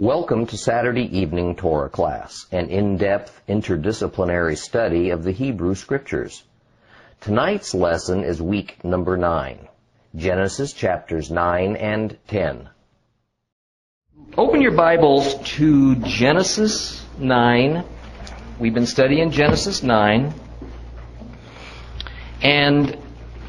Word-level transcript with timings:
Welcome 0.00 0.46
to 0.46 0.56
Saturday 0.56 1.18
Evening 1.18 1.56
Torah 1.56 1.90
class, 1.90 2.46
an 2.50 2.70
in-depth 2.70 3.42
interdisciplinary 3.46 4.56
study 4.56 5.10
of 5.10 5.24
the 5.24 5.30
Hebrew 5.30 5.74
Scriptures. 5.74 6.42
Tonight's 7.20 7.74
lesson 7.74 8.24
is 8.24 8.40
week 8.40 8.82
number 8.82 9.18
9, 9.18 9.68
Genesis 10.16 10.72
chapters 10.72 11.30
9 11.30 11.76
and 11.76 12.16
10. 12.28 12.70
Open 14.38 14.62
your 14.62 14.72
Bibles 14.72 15.34
to 15.56 15.96
Genesis 15.96 17.04
9. 17.18 17.84
We've 18.58 18.72
been 18.72 18.86
studying 18.86 19.30
Genesis 19.30 19.82
9. 19.82 20.32
And 22.40 22.96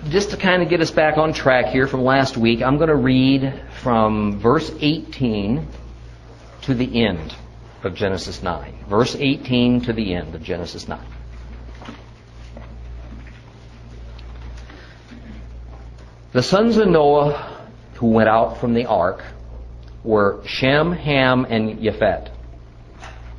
just 0.10 0.32
to 0.32 0.36
kind 0.36 0.62
of 0.62 0.68
get 0.68 0.82
us 0.82 0.92
back 0.92 1.18
on 1.18 1.32
track 1.32 1.68
here 1.68 1.88
from 1.88 2.04
last 2.04 2.36
week, 2.36 2.62
I'm 2.62 2.76
going 2.76 2.90
to 2.90 2.96
read 2.96 3.54
from 3.82 4.38
verse 4.38 4.70
18 4.82 5.66
to 6.64 6.74
the 6.74 7.04
end 7.04 7.36
of 7.84 7.96
Genesis 7.96 8.44
9. 8.44 8.86
Verse 8.88 9.16
18 9.16 9.82
to 9.82 9.94
the 9.94 10.14
end 10.14 10.36
of 10.36 10.44
Genesis 10.44 10.88
9. 10.88 11.00
The 16.34 16.44
sons 16.44 16.78
of 16.78 16.88
Noah 16.88 17.58
who 17.96 18.08
went 18.08 18.30
out 18.30 18.60
from 18.60 18.74
the 18.74 18.86
ark 18.86 19.24
were 20.04 20.42
Shem, 20.46 20.92
Ham, 20.92 21.46
and 21.50 21.80
Japhet. 21.80 22.32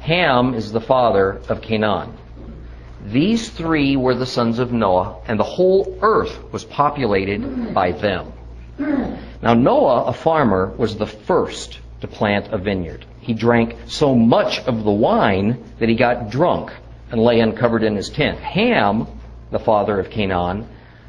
Ham 0.00 0.54
is 0.54 0.72
the 0.72 0.80
father 0.80 1.40
of 1.48 1.62
Canaan. 1.62 2.16
These 3.04 3.48
three 3.50 3.96
were 3.96 4.14
the 4.14 4.26
sons 4.26 4.58
of 4.58 4.72
Noah, 4.72 5.22
and 5.26 5.38
the 5.38 5.44
whole 5.44 5.98
earth 6.02 6.52
was 6.52 6.64
populated 6.64 7.74
by 7.74 7.92
them. 7.92 8.32
Now, 8.78 9.54
Noah, 9.54 10.04
a 10.04 10.12
farmer, 10.12 10.72
was 10.76 10.96
the 10.96 11.06
first 11.06 11.80
to 12.00 12.06
plant 12.06 12.52
a 12.52 12.58
vineyard. 12.58 13.04
He 13.22 13.34
drank 13.34 13.76
so 13.86 14.16
much 14.16 14.58
of 14.66 14.82
the 14.82 14.90
wine 14.90 15.62
that 15.78 15.88
he 15.88 15.94
got 15.94 16.28
drunk 16.28 16.72
and 17.10 17.22
lay 17.22 17.38
uncovered 17.38 17.84
in 17.84 17.94
his 17.94 18.10
tent. 18.10 18.38
Ham, 18.40 19.06
the 19.52 19.60
father 19.60 20.00
of 20.00 20.10
Canaan, 20.10 20.66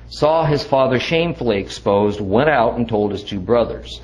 saw 0.09 0.45
his 0.45 0.63
father 0.63 0.99
shamefully 0.99 1.57
exposed, 1.57 2.21
went 2.21 2.49
out 2.49 2.75
and 2.75 2.87
told 2.87 3.11
his 3.11 3.23
two 3.23 3.39
brothers. 3.39 3.99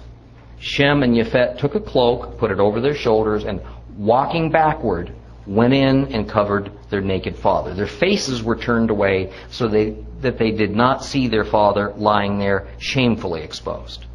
Shem 0.60 1.04
and 1.04 1.16
Japhet 1.16 1.60
took 1.60 1.76
a 1.76 1.80
cloak, 1.80 2.40
put 2.40 2.50
it 2.50 2.60
over 2.60 2.82
their 2.82 2.96
shoulders, 2.96 3.46
and 3.46 3.62
walking 3.96 4.50
backward, 4.50 5.14
went 5.46 5.73
in 5.73 6.12
and 6.12 6.28
covered 6.28 6.72
their 6.90 7.02
naked 7.02 7.36
father. 7.36 7.76
Their 7.76 7.86
faces 7.86 8.42
were 8.42 8.56
turned 8.56 8.90
away 8.90 9.32
so 9.52 9.68
they, 9.68 9.96
that 10.22 10.40
they 10.40 10.50
did 10.50 10.76
not 10.76 11.04
see 11.04 11.28
their 11.28 11.46
father 11.46 11.94
lying 11.96 12.40
there 12.40 12.68
shamefully 12.80 13.44
exposed. 13.44 14.06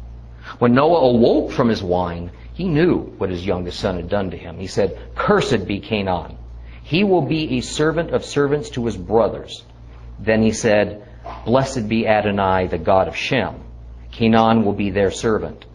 When 0.59 0.73
Noah 0.73 1.11
awoke 1.11 1.51
from 1.51 1.69
his 1.69 1.81
wine, 1.81 2.31
he 2.55 2.69
knew 2.69 2.99
what 3.17 3.29
his 3.29 3.45
youngest 3.45 3.79
son 3.81 3.97
had 3.97 4.09
done 4.09 4.31
to 4.31 4.37
him. 4.37 4.57
He 4.57 4.67
said, 4.67 4.97
Cursed 5.13 5.67
be 5.67 5.81
Canaan. 5.81 6.37
He 6.83 7.03
will 7.03 7.23
be 7.23 7.57
a 7.57 7.61
servant 7.61 8.11
of 8.11 8.23
servants 8.23 8.69
to 8.71 8.85
his 8.85 8.95
brothers. 8.95 9.63
Then 10.19 10.41
he 10.41 10.51
said, 10.51 11.05
Blessed 11.45 11.89
be 11.89 12.07
Adonai, 12.07 12.67
the 12.67 12.77
God 12.77 13.09
of 13.09 13.15
Shem. 13.17 13.61
Canaan 14.13 14.63
will 14.63 14.73
be 14.73 14.89
their 14.89 15.11
servant. 15.11 15.65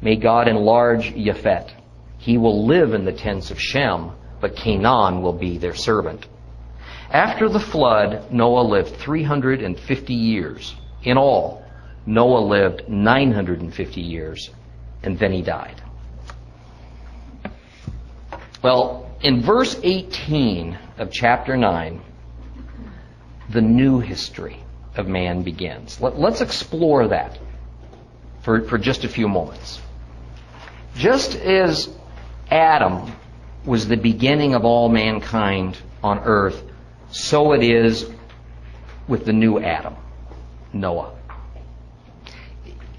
May 0.00 0.16
God 0.16 0.48
enlarge 0.48 1.12
Japhet. 1.12 1.70
He 2.16 2.38
will 2.38 2.66
live 2.66 2.94
in 2.94 3.04
the 3.04 3.12
tents 3.12 3.50
of 3.50 3.60
Shem, 3.60 4.12
but 4.40 4.56
Canaan 4.56 5.20
will 5.20 5.34
be 5.34 5.58
their 5.58 5.74
servant. 5.74 6.26
After 7.10 7.50
the 7.50 7.60
flood, 7.60 8.32
Noah 8.32 8.62
lived 8.62 8.96
350 8.96 10.14
years. 10.14 10.74
In 11.02 11.18
all, 11.18 11.62
Noah 12.06 12.40
lived 12.40 12.88
950 12.88 14.00
years, 14.00 14.48
and 15.02 15.18
then 15.18 15.32
he 15.32 15.42
died. 15.42 15.81
Well, 18.62 19.10
in 19.20 19.42
verse 19.42 19.78
18 19.82 20.78
of 20.98 21.10
chapter 21.10 21.56
9, 21.56 22.00
the 23.50 23.60
new 23.60 23.98
history 23.98 24.58
of 24.96 25.08
man 25.08 25.42
begins. 25.42 26.00
Let, 26.00 26.14
us 26.14 26.40
explore 26.40 27.08
that 27.08 27.38
for, 28.42 28.62
for 28.62 28.78
just 28.78 29.04
a 29.04 29.08
few 29.08 29.28
moments. 29.28 29.80
Just 30.96 31.34
as 31.34 31.88
Adam 32.50 33.12
was 33.64 33.88
the 33.88 33.96
beginning 33.96 34.54
of 34.54 34.64
all 34.64 34.88
mankind 34.88 35.76
on 36.02 36.20
earth, 36.20 36.62
so 37.10 37.52
it 37.52 37.64
is 37.64 38.08
with 39.08 39.24
the 39.24 39.32
new 39.32 39.58
Adam, 39.58 39.96
Noah. 40.72 41.12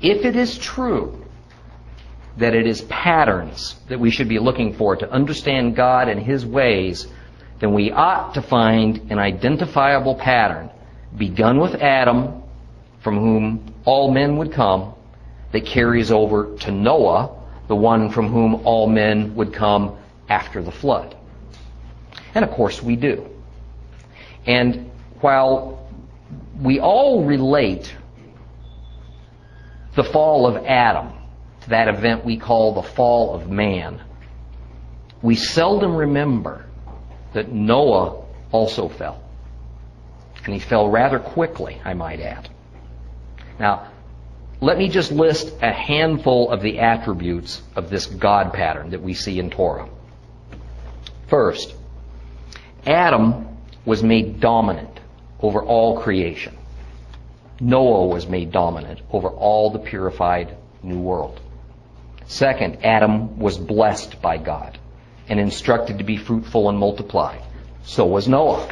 If 0.01 0.25
it 0.25 0.35
is 0.35 0.57
true 0.57 1.22
that 2.37 2.55
it 2.55 2.65
is 2.65 2.81
patterns 2.83 3.75
that 3.89 3.99
we 3.99 4.09
should 4.09 4.27
be 4.27 4.39
looking 4.39 4.73
for 4.73 4.95
to 4.95 5.11
understand 5.11 5.75
God 5.75 6.09
and 6.09 6.19
His 6.19 6.45
ways, 6.45 7.07
then 7.59 7.73
we 7.73 7.91
ought 7.91 8.33
to 8.33 8.41
find 8.41 9.11
an 9.11 9.19
identifiable 9.19 10.15
pattern 10.15 10.69
begun 11.17 11.59
with 11.59 11.75
Adam, 11.75 12.41
from 13.01 13.17
whom 13.17 13.73
all 13.85 14.11
men 14.11 14.37
would 14.37 14.51
come, 14.51 14.93
that 15.51 15.65
carries 15.65 16.11
over 16.11 16.55
to 16.57 16.71
Noah, 16.71 17.39
the 17.67 17.75
one 17.75 18.09
from 18.09 18.27
whom 18.29 18.65
all 18.65 18.87
men 18.87 19.35
would 19.35 19.53
come 19.53 19.95
after 20.27 20.63
the 20.63 20.71
flood. 20.71 21.15
And 22.33 22.43
of 22.43 22.51
course 22.51 22.81
we 22.81 22.95
do. 22.95 23.29
And 24.47 24.89
while 25.21 25.87
we 26.61 26.79
all 26.79 27.23
relate 27.23 27.95
the 29.95 30.03
fall 30.03 30.47
of 30.47 30.65
Adam 30.65 31.13
to 31.63 31.69
that 31.69 31.87
event 31.87 32.25
we 32.25 32.37
call 32.37 32.73
the 32.73 32.83
fall 32.83 33.35
of 33.35 33.49
man, 33.49 34.01
we 35.21 35.35
seldom 35.35 35.95
remember 35.95 36.65
that 37.33 37.51
Noah 37.51 38.23
also 38.51 38.89
fell. 38.89 39.21
And 40.45 40.53
he 40.53 40.59
fell 40.59 40.89
rather 40.89 41.19
quickly, 41.19 41.81
I 41.83 41.93
might 41.93 42.19
add. 42.19 42.49
Now, 43.59 43.91
let 44.61 44.77
me 44.77 44.89
just 44.89 45.11
list 45.11 45.53
a 45.61 45.71
handful 45.71 46.51
of 46.51 46.61
the 46.61 46.79
attributes 46.79 47.61
of 47.75 47.89
this 47.89 48.05
God 48.05 48.53
pattern 48.53 48.91
that 48.91 49.01
we 49.01 49.13
see 49.13 49.39
in 49.39 49.49
Torah. 49.49 49.89
First, 51.27 51.75
Adam 52.85 53.47
was 53.85 54.03
made 54.03 54.39
dominant 54.39 54.99
over 55.41 55.61
all 55.61 56.01
creation. 56.01 56.57
Noah 57.59 58.07
was 58.07 58.27
made 58.27 58.51
dominant 58.51 59.01
over 59.11 59.29
all 59.29 59.69
the 59.69 59.79
purified 59.79 60.55
new 60.81 60.99
world. 60.99 61.39
Second, 62.27 62.83
Adam 62.83 63.39
was 63.39 63.57
blessed 63.57 64.21
by 64.21 64.37
God 64.37 64.77
and 65.27 65.39
instructed 65.39 65.97
to 65.97 66.03
be 66.03 66.17
fruitful 66.17 66.69
and 66.69 66.77
multiply. 66.77 67.37
So 67.83 68.05
was 68.05 68.27
Noah. 68.27 68.69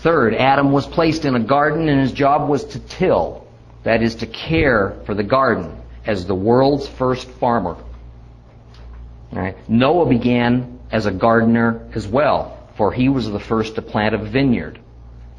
Third, 0.00 0.34
Adam 0.34 0.72
was 0.72 0.86
placed 0.86 1.24
in 1.24 1.34
a 1.34 1.40
garden 1.40 1.88
and 1.88 2.00
his 2.00 2.12
job 2.12 2.48
was 2.48 2.64
to 2.66 2.78
till, 2.78 3.46
that 3.84 4.02
is, 4.02 4.16
to 4.16 4.26
care 4.26 4.96
for 5.04 5.14
the 5.14 5.22
garden 5.22 5.80
as 6.04 6.26
the 6.26 6.34
world's 6.34 6.88
first 6.88 7.28
farmer. 7.28 7.76
Noah 9.68 10.06
began 10.06 10.80
as 10.90 11.06
a 11.06 11.12
gardener 11.12 11.88
as 11.94 12.06
well, 12.06 12.68
for 12.76 12.92
he 12.92 13.08
was 13.08 13.30
the 13.30 13.40
first 13.40 13.76
to 13.76 13.82
plant 13.82 14.14
a 14.14 14.18
vineyard 14.18 14.78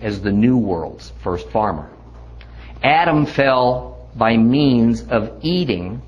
as 0.02 0.22
the 0.22 0.32
new 0.32 0.58
world's 0.58 1.12
first 1.22 1.50
farmer. 1.50 1.90
Adam 2.82 3.26
fell 3.26 4.10
by 4.16 4.36
means 4.36 5.04
of 5.04 5.40
eating 5.42 6.02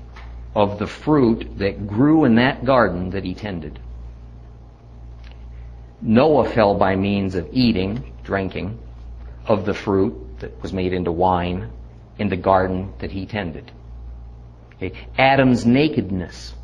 of 0.56 0.78
the 0.78 0.86
fruit 0.86 1.58
that 1.58 1.86
grew 1.86 2.24
in 2.24 2.36
that 2.36 2.64
garden 2.64 3.10
that 3.10 3.22
he 3.22 3.34
tended. 3.34 3.78
Noah 6.00 6.48
fell 6.48 6.74
by 6.74 6.96
means 6.96 7.34
of 7.34 7.46
eating, 7.52 8.14
drinking, 8.24 8.78
of 9.46 9.66
the 9.66 9.74
fruit 9.74 10.14
that 10.40 10.62
was 10.62 10.72
made 10.72 10.94
into 10.94 11.12
wine 11.12 11.70
in 12.18 12.30
the 12.30 12.38
garden 12.38 12.94
that 13.00 13.10
he 13.10 13.26
tended. 13.26 13.70
Okay. 14.76 14.92
Adam's 15.18 15.66
nakedness 15.66 16.54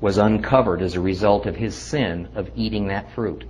was 0.00 0.18
uncovered 0.18 0.82
as 0.82 0.96
a 0.96 1.00
result 1.00 1.46
of 1.46 1.54
his 1.54 1.76
sin 1.76 2.28
of 2.34 2.50
eating 2.56 2.88
that 2.88 3.12
fruit. 3.12 3.44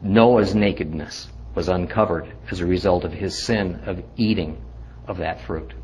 Noah's 0.00 0.54
nakedness 0.54 1.28
was 1.54 1.68
uncovered 1.68 2.32
as 2.50 2.60
a 2.60 2.66
result 2.66 3.04
of 3.04 3.12
his 3.12 3.44
sin 3.44 3.82
of 3.84 4.02
eating 4.16 4.62
of 5.06 5.18
that 5.18 5.42
fruit. 5.42 5.74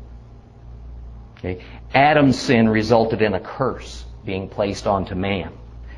Okay? 1.43 1.63
Adam's 1.93 2.39
sin 2.39 2.69
resulted 2.69 3.21
in 3.21 3.33
a 3.33 3.39
curse 3.39 4.05
being 4.23 4.47
placed 4.47 4.85
onto 4.85 5.15
man. 5.15 5.51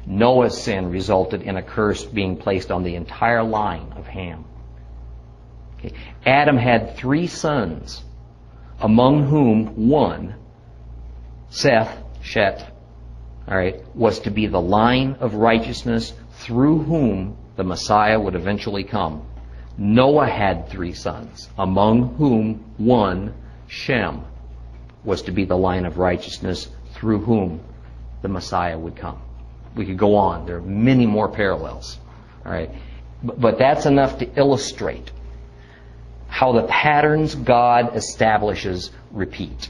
Noah's 0.06 0.62
sin 0.62 0.90
resulted 0.90 1.42
in 1.42 1.58
a 1.58 1.62
curse 1.62 2.04
being 2.04 2.38
placed 2.38 2.72
on 2.72 2.84
the 2.84 2.96
entire 2.96 3.44
line 3.44 3.94
of 3.98 4.08
Ham. 4.08 4.46
Okay? 5.78 5.94
Adam 6.26 6.58
had 6.58 6.96
three 6.96 7.28
sons, 7.28 8.04
among 8.80 9.28
whom 9.28 9.90
one, 9.90 10.36
Seth, 11.50 12.02
Shet, 12.22 12.72
all 13.48 13.58
right, 13.58 13.84
was 13.96 14.20
to 14.22 14.32
be 14.32 14.48
the 14.48 14.62
line 14.62 15.18
of 15.20 15.36
righteousness 15.36 16.14
through 16.36 16.80
whom 16.84 17.38
the 17.58 17.64
Messiah 17.64 18.20
would 18.20 18.36
eventually 18.36 18.86
come. 18.86 19.28
Noah 19.78 20.28
had 20.28 20.70
three 20.70 20.94
sons, 20.94 21.50
among 21.58 22.16
whom 22.16 22.74
one, 22.78 23.34
Shem, 23.68 24.24
was 25.04 25.24
to 25.24 25.32
be 25.32 25.46
the 25.46 25.58
line 25.58 25.86
of 25.86 25.98
righteousness 25.98 26.70
through 26.94 27.20
whom 27.20 27.62
the 28.22 28.30
Messiah 28.30 28.78
would 28.78 28.96
come. 28.96 29.22
we 29.76 29.86
could 29.86 29.98
go 29.98 30.16
on. 30.16 30.46
There 30.46 30.58
are 30.58 30.62
many 30.62 31.06
more 31.06 31.28
parallels. 31.28 31.98
All 32.46 32.52
right. 32.52 32.70
But, 33.24 33.40
but 33.42 33.58
that's 33.58 33.86
enough 33.86 34.20
to 34.20 34.40
illustrate 34.40 35.12
how 36.28 36.54
the 36.54 36.64
patterns 36.64 37.36
God 37.36 37.96
establishes 37.96 38.92
repeat. 39.12 39.70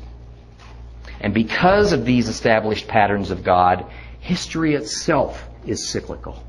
And 1.19 1.33
because 1.33 1.93
of 1.93 2.05
these 2.05 2.27
established 2.27 2.87
patterns 2.87 3.31
of 3.31 3.43
God, 3.43 3.85
history 4.19 4.75
itself 4.75 5.47
is 5.65 5.87
cyclical. 5.87 6.43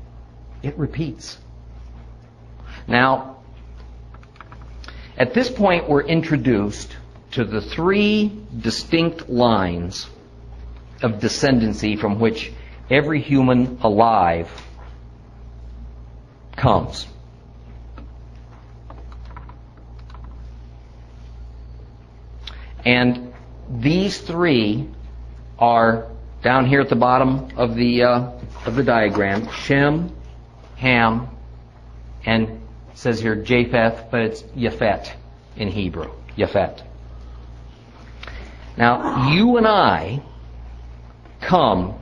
It 0.63 0.77
repeats. 0.77 1.37
Now, 2.87 3.37
at 5.17 5.33
this 5.33 5.49
point, 5.49 5.89
we're 5.89 6.03
introduced 6.03 6.95
to 7.35 7.43
the 7.43 7.59
three 7.59 8.31
distinct 8.57 9.27
lines 9.27 10.07
of 11.01 11.19
descendancy 11.19 11.99
from 11.99 12.17
which 12.17 12.53
every 12.89 13.21
human 13.21 13.77
alive 13.81 14.49
comes. 16.55 17.05
And 22.85 23.33
these 23.69 24.17
three 24.17 24.87
are 25.59 26.07
down 26.41 26.67
here 26.67 26.79
at 26.79 26.87
the 26.87 26.95
bottom 26.95 27.49
of 27.57 27.75
the 27.75 28.03
uh, 28.03 28.31
of 28.65 28.75
the 28.75 28.83
diagram: 28.83 29.51
Shem, 29.51 30.15
Ham, 30.77 31.27
and 32.25 32.61
says 32.93 33.19
here 33.19 33.35
Japheth, 33.35 34.05
but 34.09 34.21
it's 34.21 34.41
Yafet 34.55 35.11
in 35.57 35.67
Hebrew. 35.67 36.11
Yafet. 36.37 36.94
Now, 38.77 39.31
you 39.31 39.57
and 39.57 39.67
I 39.67 40.21
come 41.41 41.95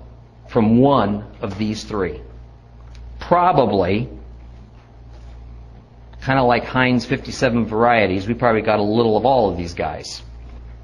from 0.48 0.80
one 0.80 1.25
of 1.42 1.58
these 1.58 1.84
three. 1.84 2.22
Probably, 3.20 4.10
kind 6.22 6.40
of 6.40 6.46
like 6.46 6.66
Heinz 6.66 7.06
57 7.06 7.66
varieties, 7.66 8.28
we 8.28 8.34
probably 8.34 8.62
got 8.62 8.80
a 8.80 8.84
little 8.84 9.18
of 9.18 9.25
all 9.25 9.50
of 9.50 9.58
these 9.58 9.74
guys 9.74 10.24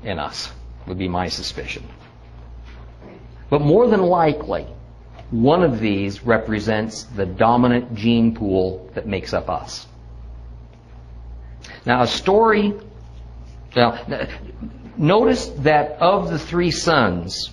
in 0.04 0.20
us, 0.20 0.52
would 0.88 0.98
be 0.98 1.08
my 1.08 1.28
suspicion. 1.28 1.84
But 3.50 3.62
more 3.62 3.88
than 3.88 4.02
likely, 4.04 4.68
one 5.32 5.64
of 5.64 5.80
these 5.80 6.24
represents 6.24 7.04
the 7.04 7.26
dominant 7.26 7.96
gene 7.96 8.36
pool 8.36 8.90
that 8.94 9.08
makes 9.08 9.34
up 9.34 9.50
us. 9.50 9.88
Now, 11.86 12.04
a 12.04 12.08
story. 12.08 12.74
Now, 13.76 14.04
notice 15.00 15.48
that 15.60 15.94
of 16.02 16.30
the 16.30 16.38
three 16.38 16.72
sons, 16.72 17.50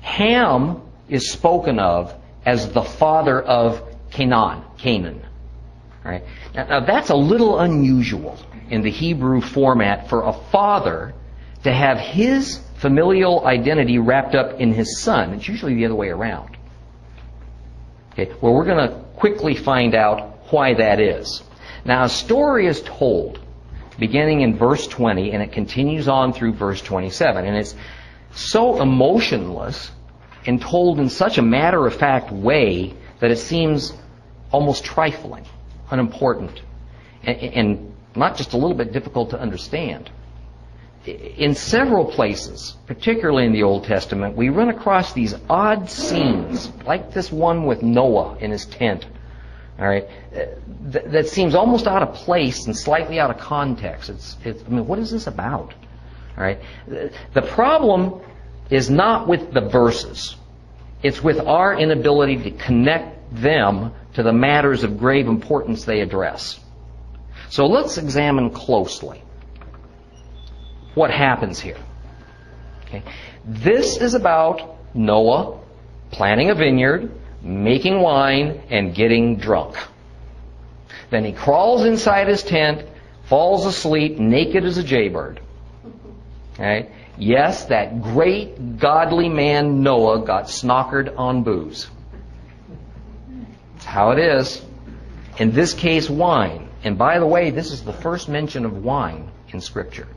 Ham 0.00 0.80
is 1.08 1.30
spoken 1.30 1.78
of 1.78 2.14
as 2.46 2.72
the 2.72 2.82
father 2.82 3.40
of 3.42 3.82
Canaan, 4.10 4.62
Canaan. 4.78 5.22
Right? 6.04 6.22
Now, 6.54 6.66
now, 6.66 6.80
that's 6.80 7.10
a 7.10 7.16
little 7.16 7.58
unusual 7.58 8.38
in 8.70 8.82
the 8.82 8.90
Hebrew 8.90 9.40
format 9.40 10.08
for 10.08 10.22
a 10.22 10.32
father 10.32 11.14
to 11.64 11.72
have 11.72 11.98
his 11.98 12.60
familial 12.76 13.46
identity 13.46 13.98
wrapped 13.98 14.34
up 14.34 14.60
in 14.60 14.72
his 14.72 15.00
son. 15.00 15.32
It's 15.32 15.48
usually 15.48 15.74
the 15.74 15.86
other 15.86 15.94
way 15.94 16.08
around. 16.08 16.56
Okay, 18.12 18.32
well, 18.40 18.52
we're 18.52 18.66
going 18.66 18.88
to 18.88 18.94
quickly 19.16 19.54
find 19.56 19.94
out 19.94 20.52
why 20.52 20.74
that 20.74 21.00
is. 21.00 21.42
Now, 21.84 22.04
a 22.04 22.08
story 22.08 22.66
is 22.66 22.82
told 22.82 23.40
beginning 23.98 24.40
in 24.42 24.56
verse 24.56 24.86
20 24.86 25.32
and 25.32 25.42
it 25.42 25.52
continues 25.52 26.08
on 26.08 26.32
through 26.32 26.52
verse 26.52 26.80
27. 26.82 27.44
And 27.44 27.56
it's 27.56 27.74
so 28.34 28.80
emotionless 28.80 29.90
and 30.46 30.60
told 30.60 30.98
in 30.98 31.08
such 31.08 31.38
a 31.38 31.42
matter 31.42 31.86
of 31.86 31.94
fact 31.94 32.32
way 32.32 32.94
that 33.20 33.30
it 33.30 33.38
seems 33.38 33.92
almost 34.50 34.84
trifling, 34.84 35.44
unimportant, 35.90 36.62
and, 37.22 37.38
and 37.38 37.94
not 38.14 38.36
just 38.36 38.52
a 38.52 38.56
little 38.56 38.76
bit 38.76 38.92
difficult 38.92 39.30
to 39.30 39.40
understand 39.40 40.10
in 41.06 41.54
several 41.54 42.04
places, 42.04 42.76
particularly 42.86 43.44
in 43.44 43.52
the 43.52 43.62
Old 43.62 43.84
Testament, 43.84 44.36
we 44.36 44.48
run 44.48 44.70
across 44.70 45.12
these 45.12 45.34
odd 45.50 45.90
scenes, 45.90 46.70
like 46.86 47.12
this 47.12 47.30
one 47.30 47.66
with 47.66 47.82
Noah 47.82 48.38
in 48.38 48.50
his 48.50 48.64
tent. 48.64 49.06
All 49.78 49.86
right, 49.86 50.06
that, 50.32 51.10
that 51.10 51.28
seems 51.28 51.54
almost 51.54 51.88
out 51.88 52.02
of 52.02 52.14
place 52.14 52.66
and 52.66 52.76
slightly 52.76 53.18
out 53.18 53.30
of 53.30 53.38
context. 53.38 54.08
It's, 54.08 54.36
it's, 54.44 54.62
I 54.62 54.68
mean, 54.68 54.86
what 54.86 55.00
is 55.00 55.10
this 55.10 55.26
about? 55.26 55.74
All 56.36 56.44
right, 56.44 56.60
the 56.86 57.42
problem 57.42 58.20
is 58.70 58.88
not 58.88 59.26
with 59.26 59.52
the 59.52 59.60
verses; 59.60 60.36
it's 61.02 61.22
with 61.22 61.40
our 61.40 61.78
inability 61.78 62.36
to 62.44 62.50
connect 62.52 63.34
them 63.34 63.92
to 64.14 64.22
the 64.22 64.32
matters 64.32 64.84
of 64.84 64.98
grave 64.98 65.26
importance 65.26 65.84
they 65.84 66.00
address. 66.00 66.60
So 67.50 67.66
let's 67.66 67.98
examine 67.98 68.50
closely 68.50 69.22
what 70.94 71.10
happens 71.10 71.58
here. 71.58 71.78
Okay. 72.86 73.02
This 73.44 73.96
is 73.96 74.14
about 74.14 74.76
Noah 74.94 75.60
planting 76.12 76.50
a 76.50 76.54
vineyard, 76.54 77.10
making 77.44 78.00
wine, 78.00 78.62
and 78.70 78.94
getting 78.94 79.36
drunk. 79.36 79.76
Then 81.10 81.24
he 81.24 81.32
crawls 81.32 81.84
inside 81.84 82.26
his 82.26 82.42
tent, 82.42 82.88
falls 83.26 83.66
asleep, 83.66 84.18
naked 84.18 84.64
as 84.64 84.78
a 84.78 84.82
jaybird. 84.82 85.40
Okay. 86.54 86.90
Yes, 87.16 87.66
that 87.66 88.02
great 88.02 88.78
godly 88.78 89.28
man 89.28 89.82
Noah 89.82 90.24
got 90.24 90.44
snockered 90.46 91.16
on 91.16 91.42
booze. 91.42 91.88
That's 93.74 93.84
how 93.84 94.10
it 94.10 94.18
is. 94.18 94.64
In 95.38 95.52
this 95.52 95.74
case, 95.74 96.08
wine. 96.08 96.68
And 96.82 96.98
by 96.98 97.18
the 97.18 97.26
way, 97.26 97.50
this 97.50 97.70
is 97.70 97.82
the 97.82 97.92
first 97.92 98.28
mention 98.28 98.64
of 98.64 98.84
wine 98.84 99.30
in 99.48 99.60
Scripture. 99.60 100.08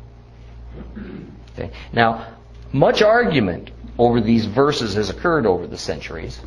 Okay. 1.54 1.72
Now, 1.92 2.28
much 2.72 3.02
argument 3.02 3.72
over 3.98 4.22
these 4.22 4.46
verses 4.46 4.96
has 4.96 5.10
occurred 5.10 5.46
over 5.46 5.68
the 5.68 5.78
centuries. 5.78 6.40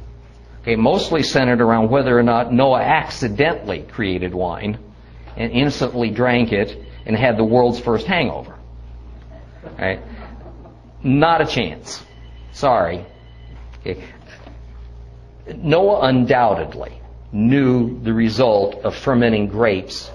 Okay, 0.63 0.77
mostly 0.77 1.23
centered 1.23 1.61
around 1.61 1.91
whether 1.91 2.19
or 2.19 2.23
not 2.23 2.53
Noah 2.53 2.83
accidentally 2.83 3.83
created 3.83 4.35
wine 4.35 4.79
and 5.37 5.51
innocently 5.53 6.11
drank 6.11 6.53
it 6.53 6.77
and 7.07 7.17
had 7.17 7.39
the 7.39 7.45
world's 7.45 7.81
first 7.81 8.07
hangover. 8.07 8.59
Right? 9.79 10.01
Not 11.03 11.41
a 11.41 11.47
chance. 11.47 12.03
Sorry. 12.53 13.07
Okay. 13.81 14.05
Noah 15.57 16.07
undoubtedly 16.09 17.01
knew 17.33 17.99
the 18.03 18.13
result 18.13 18.77
of 18.85 18.95
fermenting 18.95 19.47
grapes 19.47 20.11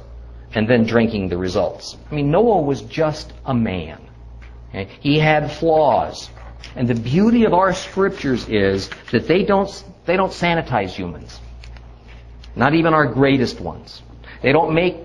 and 0.54 0.68
then 0.68 0.86
drinking 0.86 1.30
the 1.30 1.38
results. 1.38 1.98
I 2.12 2.16
mean, 2.16 2.32
Noah 2.32 2.62
was 2.62 2.82
just 2.84 3.34
a 3.46 3.54
man. 3.54 4.02
Okay? 4.70 4.90
He 5.00 5.18
had 5.20 5.52
flaws. 5.52 6.30
And 6.76 6.88
the 6.88 6.96
beauty 6.96 7.46
of 7.46 7.54
our 7.54 7.74
scriptures 7.74 8.48
is 8.48 8.90
that 9.12 9.28
they 9.28 9.44
don't, 9.44 9.70
they 10.06 10.18
don't 10.18 10.32
sanitize 10.32 10.90
humans. 10.90 11.40
Not 12.56 12.74
even 12.74 12.94
our 12.94 13.06
greatest 13.06 13.60
ones. 13.60 14.02
They 14.42 14.52
don't 14.52 14.74
make 14.74 14.98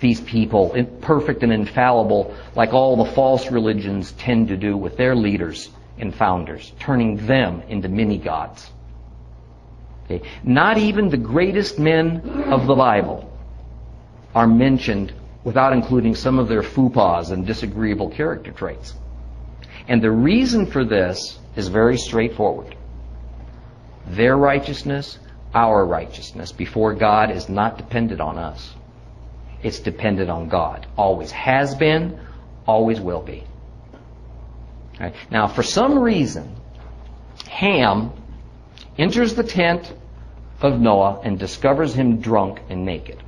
these 0.00 0.20
people 0.20 0.74
perfect 1.00 1.42
and 1.42 1.52
infallible 1.52 2.34
like 2.54 2.72
all 2.72 2.96
the 2.96 3.10
false 3.12 3.50
religions 3.50 4.12
tend 4.12 4.48
to 4.48 4.56
do 4.56 4.76
with 4.76 4.96
their 4.96 5.14
leaders 5.14 5.70
and 5.98 6.14
founders, 6.14 6.72
turning 6.80 7.26
them 7.26 7.62
into 7.68 7.88
mini 7.88 8.18
gods. 8.18 8.70
Okay? 10.04 10.26
Not 10.42 10.78
even 10.78 11.08
the 11.08 11.16
greatest 11.16 11.78
men 11.78 12.20
of 12.46 12.66
the 12.66 12.74
Bible 12.74 13.30
are 14.34 14.46
mentioned 14.46 15.12
without 15.44 15.72
including 15.72 16.14
some 16.14 16.38
of 16.38 16.48
their 16.48 16.62
faux 16.62 16.94
pas 16.94 17.30
and 17.30 17.46
disagreeable 17.46 18.10
character 18.10 18.52
traits. 18.52 18.94
And 19.88 20.02
the 20.02 20.10
reason 20.10 20.66
for 20.66 20.84
this 20.84 21.38
is 21.56 21.68
very 21.68 21.96
straightforward. 21.96 22.76
Their 24.16 24.36
righteousness, 24.36 25.18
our 25.54 25.84
righteousness 25.84 26.52
before 26.52 26.94
God 26.94 27.30
is 27.30 27.48
not 27.48 27.78
dependent 27.78 28.20
on 28.20 28.38
us. 28.38 28.74
It's 29.62 29.80
dependent 29.80 30.30
on 30.30 30.48
God. 30.48 30.86
Always 30.96 31.30
has 31.32 31.74
been, 31.74 32.18
always 32.66 33.00
will 33.00 33.22
be. 33.22 33.44
Right. 34.98 35.14
Now, 35.30 35.48
for 35.48 35.62
some 35.62 35.98
reason, 35.98 36.56
Ham 37.48 38.12
enters 38.98 39.34
the 39.34 39.44
tent 39.44 39.92
of 40.60 40.80
Noah 40.80 41.20
and 41.24 41.38
discovers 41.38 41.94
him 41.94 42.20
drunk 42.20 42.60
and 42.68 42.84
naked 42.84 43.22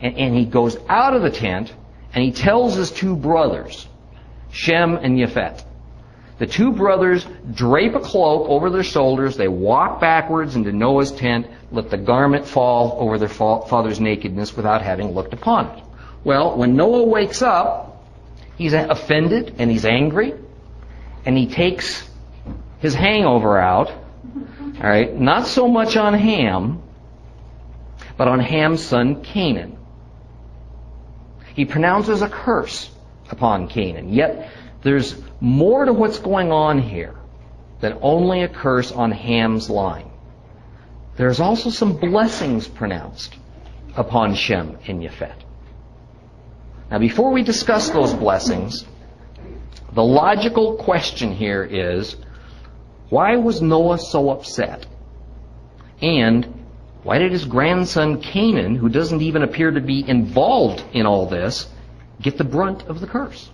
and, 0.00 0.16
and 0.16 0.34
he 0.34 0.44
goes 0.44 0.76
out 0.88 1.14
of 1.14 1.22
the 1.22 1.30
tent 1.30 1.72
and 2.14 2.24
he 2.24 2.32
tells 2.32 2.74
his 2.74 2.90
two 2.90 3.16
brothers, 3.16 3.86
Shem 4.50 4.96
and 4.96 5.18
Yafet. 5.18 5.64
The 6.38 6.46
two 6.46 6.72
brothers 6.72 7.26
drape 7.52 7.94
a 7.94 8.00
cloak 8.00 8.48
over 8.48 8.70
their 8.70 8.84
shoulders. 8.84 9.36
They 9.36 9.48
walk 9.48 10.00
backwards 10.00 10.54
into 10.54 10.72
Noah's 10.72 11.10
tent, 11.10 11.48
let 11.72 11.90
the 11.90 11.98
garment 11.98 12.46
fall 12.46 12.96
over 13.00 13.18
their 13.18 13.28
father's 13.28 14.00
nakedness 14.00 14.56
without 14.56 14.82
having 14.82 15.12
looked 15.14 15.32
upon 15.32 15.66
it. 15.66 15.84
Well, 16.22 16.56
when 16.56 16.76
Noah 16.76 17.04
wakes 17.04 17.42
up, 17.42 18.04
he's 18.56 18.72
offended 18.72 19.56
and 19.58 19.70
he's 19.70 19.84
angry, 19.84 20.34
and 21.24 21.36
he 21.36 21.46
takes 21.46 22.08
his 22.78 22.94
hangover 22.94 23.58
out 23.58 23.90
All 24.80 24.88
right, 24.88 25.12
not 25.12 25.48
so 25.48 25.66
much 25.66 25.96
on 25.96 26.14
Ham, 26.14 26.80
but 28.16 28.28
on 28.28 28.38
Ham's 28.38 28.84
son 28.84 29.24
Canaan. 29.24 29.76
He 31.54 31.64
pronounces 31.64 32.22
a 32.22 32.28
curse 32.28 32.88
upon 33.28 33.66
Canaan. 33.66 34.12
Yet 34.12 34.48
there's 34.82 35.20
more 35.40 35.84
to 35.84 35.92
what's 35.92 36.18
going 36.18 36.52
on 36.52 36.80
here 36.80 37.14
than 37.80 37.98
only 38.02 38.42
a 38.42 38.48
curse 38.48 38.92
on 38.92 39.10
Ham's 39.10 39.70
line. 39.70 40.10
There's 41.16 41.40
also 41.40 41.70
some 41.70 41.96
blessings 41.96 42.68
pronounced 42.68 43.34
upon 43.96 44.34
Shem 44.34 44.78
and 44.86 45.02
Yafet. 45.02 45.34
Now, 46.90 46.98
before 46.98 47.32
we 47.32 47.42
discuss 47.42 47.90
those 47.90 48.14
blessings, 48.14 48.84
the 49.92 50.04
logical 50.04 50.76
question 50.76 51.32
here 51.32 51.64
is 51.64 52.16
why 53.10 53.36
was 53.36 53.60
Noah 53.60 53.98
so 53.98 54.30
upset? 54.30 54.86
And 56.00 56.66
why 57.02 57.18
did 57.18 57.32
his 57.32 57.44
grandson 57.44 58.20
Canaan, 58.20 58.76
who 58.76 58.88
doesn't 58.88 59.22
even 59.22 59.42
appear 59.42 59.70
to 59.70 59.80
be 59.80 60.08
involved 60.08 60.84
in 60.92 61.06
all 61.06 61.26
this, 61.26 61.68
get 62.20 62.38
the 62.38 62.44
brunt 62.44 62.84
of 62.86 63.00
the 63.00 63.06
curse? 63.06 63.50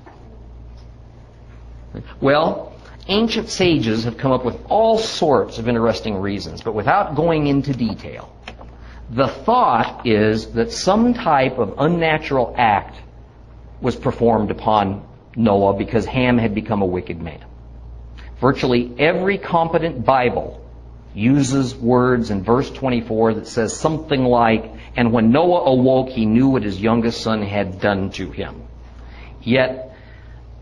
Well, 2.21 2.73
ancient 3.09 3.49
sages 3.49 4.05
have 4.05 4.17
come 4.17 4.33
up 4.33 4.45
with 4.45 4.59
all 4.69 4.99
sorts 4.99 5.59
of 5.59 5.69
interesting 5.69 6.17
reasons, 6.17 6.63
but 6.63 6.75
without 6.75 7.15
going 7.15 7.47
into 7.47 7.73
detail. 7.73 8.31
The 9.11 9.29
thought 9.29 10.07
is 10.07 10.53
that 10.53 10.73
some 10.73 11.15
type 11.15 11.59
of 11.59 11.75
unnatural 11.79 12.55
act 12.57 12.97
was 13.81 13.95
performed 13.97 14.51
upon 14.51 15.07
Noah 15.37 15.75
because 15.75 16.07
Ham 16.07 16.39
had 16.39 16.55
become 16.55 16.81
a 16.81 16.87
wicked 16.87 17.21
man. 17.21 17.45
Virtually 18.41 18.95
every 18.99 19.39
competent 19.39 20.05
Bible 20.05 20.61
uses 21.15 21.75
words 21.75 22.31
in 22.31 22.43
verse 22.43 22.71
24 22.71 23.35
that 23.35 23.47
says 23.47 23.77
something 23.77 24.25
like, 24.25 24.73
And 24.97 25.13
when 25.13 25.31
Noah 25.31 25.71
awoke, 25.71 26.09
he 26.09 26.27
knew 26.27 26.49
what 26.49 26.63
his 26.63 26.81
youngest 26.81 27.21
son 27.21 27.43
had 27.43 27.81
done 27.81 28.11
to 28.13 28.31
him. 28.31 28.63
Yet, 29.43 29.94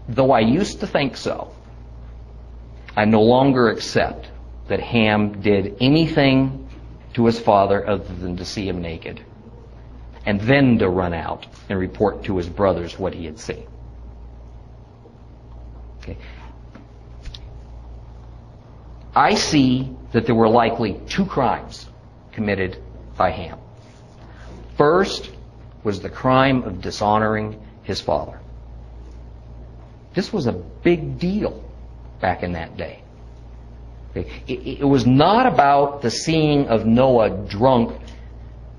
though 0.08 0.32
I 0.32 0.40
used 0.40 0.80
to 0.80 0.86
think 0.86 1.16
so, 1.16 1.52
I 2.96 3.04
no 3.04 3.22
longer 3.22 3.68
accept 3.68 4.28
that 4.68 4.80
Ham 4.80 5.40
did 5.40 5.76
anything 5.80 6.68
to 7.14 7.26
his 7.26 7.38
father 7.38 7.86
other 7.88 8.14
than 8.14 8.36
to 8.36 8.44
see 8.44 8.68
him 8.68 8.80
naked 8.80 9.24
and 10.24 10.40
then 10.40 10.78
to 10.78 10.88
run 10.88 11.14
out 11.14 11.46
and 11.68 11.78
report 11.78 12.24
to 12.24 12.36
his 12.36 12.48
brothers 12.48 12.98
what 12.98 13.14
he 13.14 13.24
had 13.24 13.38
seen. 13.38 13.66
Okay. 16.00 16.16
I 19.14 19.34
see 19.34 19.94
that 20.12 20.26
there 20.26 20.34
were 20.34 20.48
likely 20.48 21.00
two 21.08 21.26
crimes 21.26 21.86
committed 22.32 22.82
by 23.16 23.30
Ham. 23.30 23.58
First 24.76 25.30
was 25.84 26.00
the 26.00 26.08
crime 26.08 26.62
of 26.62 26.80
dishonoring 26.80 27.60
his 27.82 28.00
father. 28.00 28.40
This 30.14 30.32
was 30.32 30.46
a 30.46 30.52
big 30.52 31.18
deal 31.18 31.62
back 32.20 32.42
in 32.42 32.52
that 32.52 32.76
day. 32.76 33.02
It, 34.14 34.86
was 34.86 35.06
not 35.06 35.46
about 35.46 36.02
the 36.02 36.10
seeing 36.10 36.68
of 36.68 36.84
Noah 36.84 37.30
drunk 37.48 37.98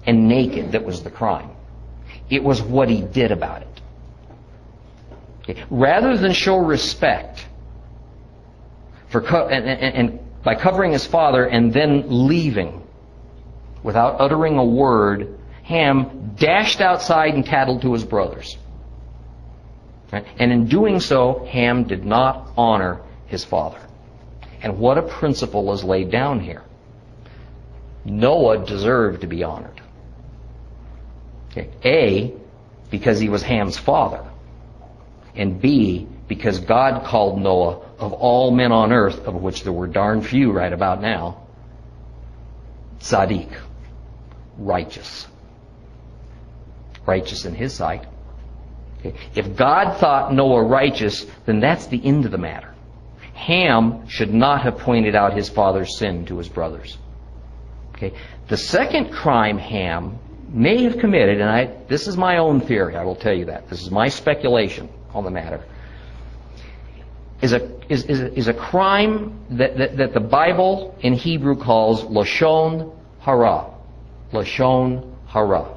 and 0.06 0.28
naked 0.28 0.74
that 0.74 0.86
was 0.86 1.02
the 1.02 1.10
crime. 1.10 1.50
It 2.30 2.44
was 2.44 2.62
what 2.62 2.88
he 2.88 3.02
did 3.02 3.32
about 3.32 3.64
it. 3.64 3.70
Rather 5.72 6.16
than 6.18 6.34
show 6.34 6.58
respect 6.58 7.48
for 9.08 9.22
co- 9.22 9.48
and, 9.48 9.68
and, 9.68 9.96
and 9.96 10.20
by 10.44 10.56
covering 10.56 10.92
his 10.92 11.06
father 11.06 11.46
and 11.46 11.74
then 11.74 12.28
leaving 12.28 12.84
without 13.82 14.22
uttering 14.22 14.58
a 14.58 14.64
word, 14.64 15.40
Ham 15.64 16.36
dashed 16.36 16.80
outside 16.80 17.34
and 17.34 17.46
tattled 17.46 17.82
to 17.82 17.94
his 17.94 18.04
brothers. 18.04 18.58
And 20.14 20.52
in 20.52 20.68
doing 20.68 21.00
so, 21.00 21.46
Ham 21.46 21.86
did 21.86 22.06
not 22.06 22.52
honor 22.56 23.02
his 23.26 23.44
father. 23.44 23.80
And 24.62 24.78
what 24.78 24.98
a 24.98 25.02
principle 25.02 25.74
is 25.74 25.84
laid 25.84 26.12
down 26.12 26.40
here. 26.40 26.64
Noah 28.06 28.66
deserved 28.66 29.22
to 29.22 29.28
be 29.28 29.44
honored. 29.44 29.82
A, 31.86 32.34
because 32.90 33.20
he 33.20 33.30
was 33.30 33.44
Ham's 33.44 33.78
father. 33.78 34.24
And 35.36 35.60
B, 35.60 36.08
because 36.28 36.60
God 36.60 37.06
called 37.06 37.42
Noah 37.42 37.80
of 37.98 38.14
all 38.14 38.52
men 38.52 38.72
on 38.72 38.92
earth, 38.92 39.26
of 39.26 39.36
which 39.36 39.64
there 39.64 39.74
were 39.74 39.88
darn 39.88 40.22
few 40.22 40.52
right 40.52 40.72
about 40.72 41.02
now, 41.02 41.44
Tzaddik, 43.00 43.52
righteous. 44.58 45.28
Righteous 47.06 47.46
in 47.46 47.54
his 47.54 47.74
sight. 47.74 48.06
If 49.36 49.56
God 49.56 49.98
thought 49.98 50.34
Noah 50.34 50.64
righteous, 50.64 51.26
then 51.46 51.60
that's 51.60 51.88
the 51.88 52.04
end 52.04 52.26
of 52.26 52.32
the 52.32 52.38
matter. 52.38 52.74
Ham 53.34 54.08
should 54.08 54.34
not 54.34 54.62
have 54.64 54.78
pointed 54.78 55.16
out 55.16 55.34
his 55.34 55.50
father's 55.50 55.98
sin 55.98 56.26
to 56.28 56.38
his 56.38 56.48
brothers. 56.48 56.98
Okay. 57.96 58.14
The 58.48 58.58
second 58.58 59.12
crime 59.12 59.58
Ham 59.58 60.20
may 60.50 60.84
have 60.84 61.00
committed, 61.00 61.42
and 61.42 61.50
I, 61.50 61.66
this 61.88 62.08
is 62.08 62.16
my 62.16 62.38
own 62.38 62.62
theory, 62.62 62.96
I 62.96 63.04
will 63.04 63.16
tell 63.16 63.34
you 63.34 63.46
that. 63.46 63.70
This 63.70 63.82
is 63.82 63.92
my 63.92 64.08
speculation 64.08 64.90
on 65.14 65.24
the 65.24 65.32
matter, 65.32 65.64
is 67.42 67.54
a, 67.54 67.92
is, 67.92 68.06
is 68.06 68.22
is 68.22 68.48
a 68.48 68.54
crime 68.54 69.38
that, 69.50 69.78
that, 69.78 69.98
that 69.98 70.14
the 70.14 70.20
Bible 70.20 70.96
in 71.02 71.14
Hebrew 71.14 71.56
calls 71.56 72.04
Lashon 72.04 72.96
Hara. 73.20 73.70
Lashon 74.32 75.14
Hara. 75.28 75.76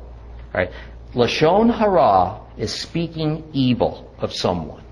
Right? 0.54 0.70
Lashon 1.14 1.74
Hara 1.76 2.45
is 2.58 2.72
speaking 2.72 3.44
evil 3.52 4.12
of 4.18 4.32
someone. 4.32 4.82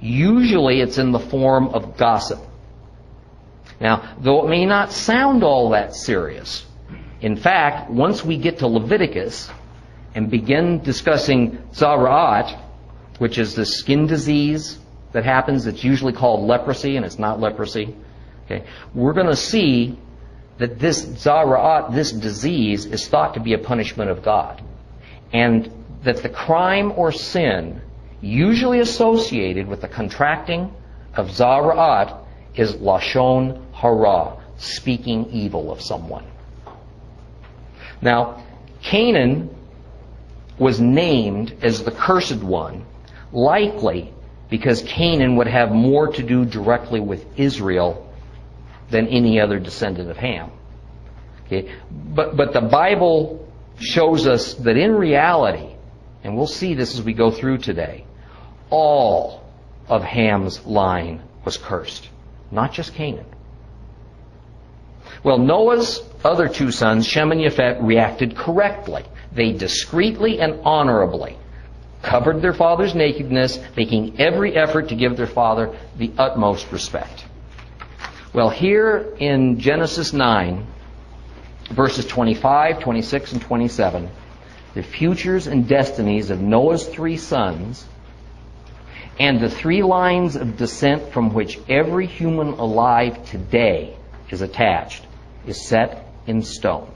Usually 0.00 0.80
it's 0.80 0.98
in 0.98 1.12
the 1.12 1.18
form 1.18 1.68
of 1.68 1.96
gossip. 1.96 2.40
Now, 3.80 4.16
though 4.20 4.44
it 4.44 4.48
may 4.48 4.64
not 4.64 4.92
sound 4.92 5.42
all 5.42 5.70
that 5.70 5.94
serious, 5.94 6.64
in 7.20 7.36
fact, 7.36 7.90
once 7.90 8.24
we 8.24 8.36
get 8.36 8.58
to 8.58 8.66
Leviticus 8.66 9.50
and 10.14 10.30
begin 10.30 10.82
discussing 10.82 11.58
Zara'at, 11.72 12.58
which 13.18 13.38
is 13.38 13.54
the 13.54 13.66
skin 13.66 14.06
disease 14.06 14.78
that 15.12 15.24
happens, 15.24 15.66
it's 15.66 15.82
usually 15.82 16.12
called 16.12 16.46
leprosy, 16.46 16.96
and 16.96 17.04
it's 17.04 17.18
not 17.18 17.40
leprosy, 17.40 17.94
okay, 18.44 18.64
we're 18.94 19.12
going 19.12 19.26
to 19.26 19.36
see 19.36 19.98
that 20.58 20.78
this 20.78 21.04
Zara'at, 21.04 21.94
this 21.94 22.12
disease, 22.12 22.86
is 22.86 23.08
thought 23.08 23.34
to 23.34 23.40
be 23.40 23.52
a 23.52 23.58
punishment 23.58 24.10
of 24.10 24.22
God. 24.22 24.62
And 25.32 25.70
that 26.06 26.22
the 26.22 26.28
crime 26.28 26.92
or 26.94 27.10
sin 27.10 27.82
usually 28.20 28.78
associated 28.78 29.66
with 29.66 29.80
the 29.80 29.88
contracting 29.88 30.72
of 31.16 31.26
Zara'at 31.26 32.16
is 32.54 32.74
Lashon 32.74 33.60
Hara, 33.72 34.36
speaking 34.56 35.28
evil 35.32 35.72
of 35.72 35.80
someone. 35.80 36.24
Now, 38.00 38.44
Canaan 38.82 39.50
was 40.58 40.80
named 40.80 41.56
as 41.62 41.82
the 41.82 41.90
cursed 41.90 42.40
one, 42.40 42.86
likely 43.32 44.14
because 44.48 44.82
Canaan 44.82 45.34
would 45.34 45.48
have 45.48 45.72
more 45.72 46.06
to 46.12 46.22
do 46.22 46.44
directly 46.44 47.00
with 47.00 47.26
Israel 47.36 48.08
than 48.90 49.08
any 49.08 49.40
other 49.40 49.58
descendant 49.58 50.08
of 50.08 50.16
Ham. 50.18 50.52
Okay? 51.46 51.74
But, 51.90 52.36
but 52.36 52.52
the 52.52 52.60
Bible 52.60 53.44
shows 53.80 54.28
us 54.28 54.54
that 54.54 54.76
in 54.76 54.94
reality, 54.94 55.75
and 56.26 56.36
we'll 56.36 56.48
see 56.48 56.74
this 56.74 56.92
as 56.92 57.02
we 57.02 57.12
go 57.12 57.30
through 57.30 57.58
today, 57.58 58.04
all 58.68 59.44
of 59.86 60.02
Ham's 60.02 60.66
line 60.66 61.22
was 61.44 61.56
cursed, 61.56 62.08
not 62.50 62.72
just 62.72 62.94
Canaan. 62.94 63.26
Well, 65.22 65.38
Noah's 65.38 66.02
other 66.24 66.48
two 66.48 66.72
sons, 66.72 67.06
Shem 67.06 67.30
and 67.30 67.40
Japheth, 67.40 67.80
reacted 67.80 68.36
correctly. 68.36 69.04
They 69.30 69.52
discreetly 69.52 70.40
and 70.40 70.58
honorably 70.64 71.38
covered 72.02 72.42
their 72.42 72.52
father's 72.52 72.96
nakedness, 72.96 73.60
making 73.76 74.20
every 74.20 74.56
effort 74.56 74.88
to 74.88 74.96
give 74.96 75.16
their 75.16 75.28
father 75.28 75.78
the 75.96 76.10
utmost 76.18 76.72
respect. 76.72 77.24
Well, 78.32 78.50
here 78.50 79.14
in 79.20 79.60
Genesis 79.60 80.12
9, 80.12 80.66
verses 81.70 82.04
25, 82.04 82.80
26, 82.80 83.32
and 83.32 83.42
27, 83.42 84.10
the 84.76 84.82
futures 84.82 85.46
and 85.46 85.66
destinies 85.66 86.28
of 86.28 86.38
Noah's 86.38 86.86
three 86.86 87.16
sons 87.16 87.86
and 89.18 89.40
the 89.40 89.48
three 89.48 89.82
lines 89.82 90.36
of 90.36 90.58
descent 90.58 91.14
from 91.14 91.32
which 91.32 91.58
every 91.66 92.06
human 92.06 92.48
alive 92.48 93.24
today 93.24 93.96
is 94.28 94.42
attached 94.42 95.02
is 95.46 95.66
set 95.66 96.06
in 96.26 96.42
stone. 96.42 96.92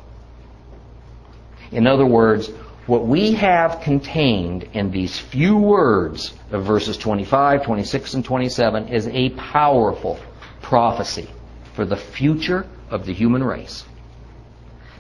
In 1.73 1.87
other 1.87 2.05
words, 2.05 2.49
what 2.87 3.07
we 3.07 3.33
have 3.33 3.81
contained 3.81 4.65
in 4.75 4.91
these 4.91 5.19
few 5.19 5.57
words 5.57 6.35
of 6.51 6.67
verses 6.67 6.99
25, 6.99 7.63
26, 7.63 8.13
and 8.13 8.23
27 8.23 8.89
is 8.89 9.09
a 9.09 9.31
powerful 9.31 10.21
prophecy 10.61 11.31
for 11.73 11.87
the 11.87 11.97
future 11.97 12.67
of 12.91 13.07
the 13.07 13.15
human 13.15 13.43
race. 13.43 13.87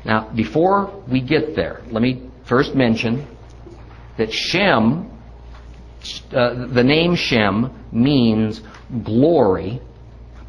Now, 0.02 0.30
before 0.30 0.86
we 1.06 1.20
get 1.20 1.54
there, 1.54 1.82
let 1.90 2.00
me 2.00 2.29
first 2.50 2.74
mention 2.74 3.24
that 4.18 4.32
Shem, 4.32 5.08
uh, 6.32 6.66
the 6.66 6.82
name 6.82 7.14
Shem 7.14 7.70
means 7.92 8.60
glory, 9.04 9.80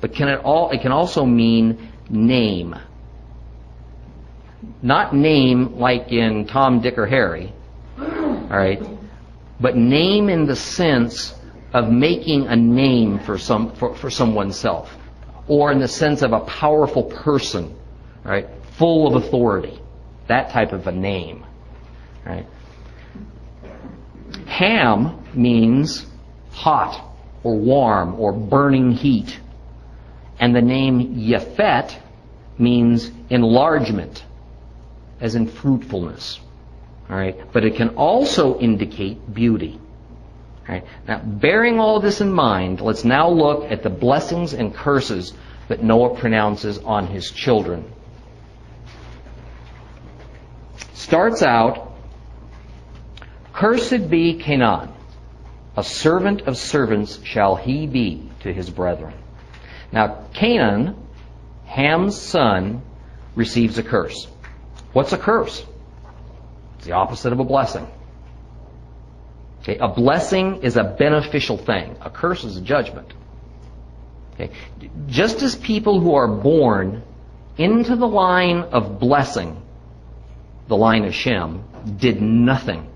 but 0.02 0.12
can 0.16 0.28
it, 0.28 0.40
all, 0.44 0.72
it 0.72 0.82
can 0.82 0.92
also 0.92 1.26
mean 1.26 1.92
name. 2.10 2.76
Not 4.82 5.14
name 5.16 5.78
like 5.78 6.12
in 6.12 6.48
Tom, 6.48 6.82
Dick, 6.82 6.98
or 6.98 7.06
Harry, 7.06 7.54
all 8.00 8.48
right, 8.50 8.82
but 9.60 9.78
name 9.78 10.28
in 10.28 10.48
the 10.48 10.56
sense 10.56 11.36
of 11.72 11.92
making 11.92 12.48
a 12.48 12.56
name 12.56 13.20
for 13.20 13.38
some 13.38 13.76
for, 13.76 13.96
for 13.96 14.10
someone's 14.10 14.58
self, 14.58 14.98
or 15.48 15.72
in 15.72 15.80
the 15.80 15.88
sense 15.88 16.24
of 16.24 16.34
a 16.34 16.40
powerful 16.40 17.04
person, 17.04 17.78
right, 18.24 18.50
full 18.80 19.06
of 19.06 19.24
authority, 19.24 19.80
that 20.28 20.50
type 20.50 20.72
of 20.72 20.88
a 20.88 20.92
name, 20.92 21.46
right. 22.26 22.46
Ham 24.48 25.24
means 25.34 26.06
hot 26.52 27.16
or 27.44 27.56
warm 27.56 28.20
or 28.20 28.32
burning 28.32 28.92
heat, 28.92 29.40
and 30.40 30.56
the 30.56 30.62
name 30.62 31.16
Yafet 31.16 31.96
means 32.58 33.12
enlargement, 33.30 34.24
as 35.20 35.36
in 35.36 35.48
fruitfulness. 35.48 36.40
All 37.10 37.18
right, 37.18 37.52
but 37.52 37.66
it 37.66 37.76
can 37.76 37.90
also 37.90 38.60
indicate 38.60 39.34
beauty. 39.34 39.80
All 40.68 40.76
right. 40.76 40.86
Now, 41.08 41.20
bearing 41.20 41.80
all 41.80 42.00
this 42.00 42.22
in 42.22 42.32
mind, 42.32 42.80
let's 42.82 43.04
now 43.04 43.30
look 43.30 43.70
at 43.70 43.84
the 43.84 43.90
blessings 43.90 44.54
and 44.54 44.74
curses 44.74 45.34
that 45.68 45.84
Noah 45.84 46.16
pronounces 46.16 46.78
on 46.78 47.08
his 47.08 47.32
children. 47.32 47.92
Starts 50.94 51.42
out, 51.42 51.91
Cursed 53.54 54.10
be 54.10 54.36
Canaan, 54.36 54.90
a 55.76 55.84
servant 55.84 56.42
of 56.44 56.58
servants 56.58 57.24
shall 57.24 57.56
he 57.56 57.88
be 57.88 58.30
to 58.42 58.54
his 58.54 58.70
brethren. 58.70 59.14
Now, 59.92 60.26
Canaan, 60.34 60.96
Ham's 61.66 62.20
son, 62.20 62.82
receives 63.36 63.78
a 63.78 63.84
curse. 63.84 64.28
What's 64.94 65.14
a 65.14 65.18
curse? 65.18 65.66
It's 66.78 66.86
the 66.86 66.94
opposite 66.94 67.34
of 67.34 67.40
a 67.40 67.44
blessing. 67.44 67.88
Okay, 69.62 69.78
a 69.78 69.88
blessing 69.88 70.64
is 70.64 70.76
a 70.76 70.84
beneficial 70.84 71.58
thing. 71.58 71.96
A 72.02 72.10
curse 72.10 72.44
is 72.44 72.58
a 72.58 72.62
judgment. 72.62 73.14
Okay, 74.34 74.52
just 75.08 75.42
as 75.44 75.56
people 75.56 76.00
who 76.00 76.16
are 76.16 76.28
born 76.28 77.04
into 77.58 77.96
the 77.96 78.08
line 78.08 78.60
of 78.60 79.00
blessing, 79.00 79.62
the 80.68 80.78
line 80.78 81.06
of 81.06 81.14
Shem, 81.14 81.64
did 81.98 82.22
nothing 82.22 82.91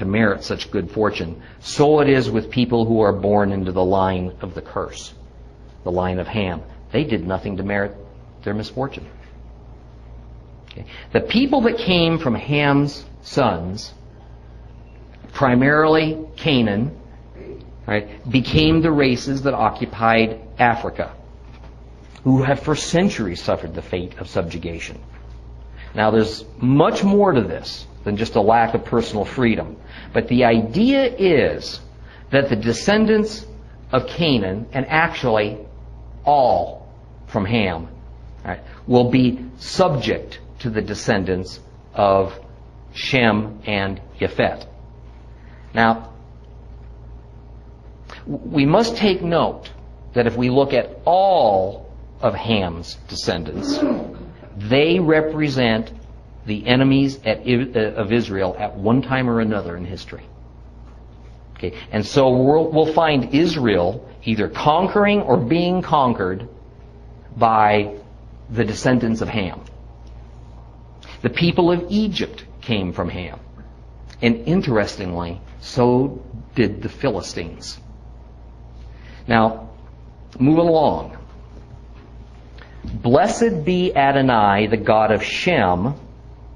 to 0.00 0.06
merit 0.06 0.42
such 0.42 0.70
good 0.70 0.90
fortune, 0.90 1.42
so 1.60 2.00
it 2.00 2.08
is 2.08 2.30
with 2.30 2.50
people 2.50 2.86
who 2.86 3.02
are 3.02 3.12
born 3.12 3.52
into 3.52 3.70
the 3.70 3.84
line 3.84 4.34
of 4.40 4.54
the 4.54 4.62
curse, 4.62 5.12
the 5.84 5.92
line 5.92 6.18
of 6.18 6.26
Ham. 6.26 6.62
They 6.90 7.04
did 7.04 7.26
nothing 7.26 7.58
to 7.58 7.62
merit 7.62 7.94
their 8.42 8.54
misfortune. 8.54 9.06
Okay. 10.72 10.86
The 11.12 11.20
people 11.20 11.60
that 11.62 11.76
came 11.76 12.18
from 12.18 12.34
Ham's 12.34 13.04
sons, 13.20 13.92
primarily 15.34 16.18
Canaan, 16.34 16.98
right, 17.86 18.28
became 18.30 18.80
the 18.80 18.90
races 18.90 19.42
that 19.42 19.52
occupied 19.52 20.40
Africa, 20.58 21.14
who 22.24 22.42
have 22.42 22.60
for 22.60 22.74
centuries 22.74 23.42
suffered 23.42 23.74
the 23.74 23.82
fate 23.82 24.16
of 24.16 24.30
subjugation. 24.30 24.98
Now, 25.94 26.10
there's 26.10 26.46
much 26.58 27.04
more 27.04 27.32
to 27.32 27.42
this 27.42 27.86
than 28.04 28.16
just 28.16 28.34
a 28.34 28.40
lack 28.40 28.74
of 28.74 28.84
personal 28.84 29.24
freedom. 29.24 29.76
But 30.12 30.28
the 30.28 30.44
idea 30.44 31.04
is 31.04 31.80
that 32.30 32.48
the 32.48 32.56
descendants 32.56 33.46
of 33.92 34.06
Canaan, 34.06 34.66
and 34.72 34.86
actually 34.86 35.58
all 36.24 36.88
from 37.26 37.44
Ham, 37.44 37.88
right, 38.44 38.60
will 38.86 39.10
be 39.10 39.44
subject 39.58 40.40
to 40.60 40.70
the 40.70 40.82
descendants 40.82 41.60
of 41.94 42.38
Shem, 42.92 43.60
and 43.66 44.00
Yafet. 44.18 44.66
Now, 45.74 46.12
we 48.26 48.66
must 48.66 48.96
take 48.96 49.22
note 49.22 49.70
that 50.14 50.26
if 50.26 50.36
we 50.36 50.50
look 50.50 50.72
at 50.72 51.00
all 51.04 51.90
of 52.20 52.34
Ham's 52.34 52.96
descendants, 53.08 53.78
they 54.56 54.98
represent 54.98 55.92
the 56.46 56.66
enemies 56.66 57.20
at, 57.24 57.46
uh, 57.46 57.80
of 58.00 58.12
Israel 58.12 58.56
at 58.58 58.76
one 58.76 59.02
time 59.02 59.28
or 59.28 59.40
another 59.40 59.76
in 59.76 59.84
history. 59.84 60.24
Okay, 61.56 61.78
and 61.92 62.06
so 62.06 62.30
we'll, 62.30 62.70
we'll 62.70 62.92
find 62.94 63.34
Israel 63.34 64.08
either 64.24 64.48
conquering 64.48 65.20
or 65.20 65.36
being 65.36 65.82
conquered 65.82 66.48
by 67.36 67.96
the 68.48 68.64
descendants 68.64 69.20
of 69.20 69.28
Ham. 69.28 69.60
The 71.22 71.30
people 71.30 71.70
of 71.70 71.86
Egypt 71.90 72.44
came 72.62 72.92
from 72.92 73.10
Ham. 73.10 73.38
And 74.22 74.46
interestingly, 74.46 75.40
so 75.60 76.22
did 76.54 76.82
the 76.82 76.88
Philistines. 76.88 77.78
Now, 79.28 79.70
moving 80.38 80.66
along. 80.66 81.16
Blessed 82.84 83.64
be 83.64 83.94
Adonai, 83.94 84.66
the 84.66 84.76
God 84.76 85.10
of 85.12 85.22
Shem, 85.22 85.94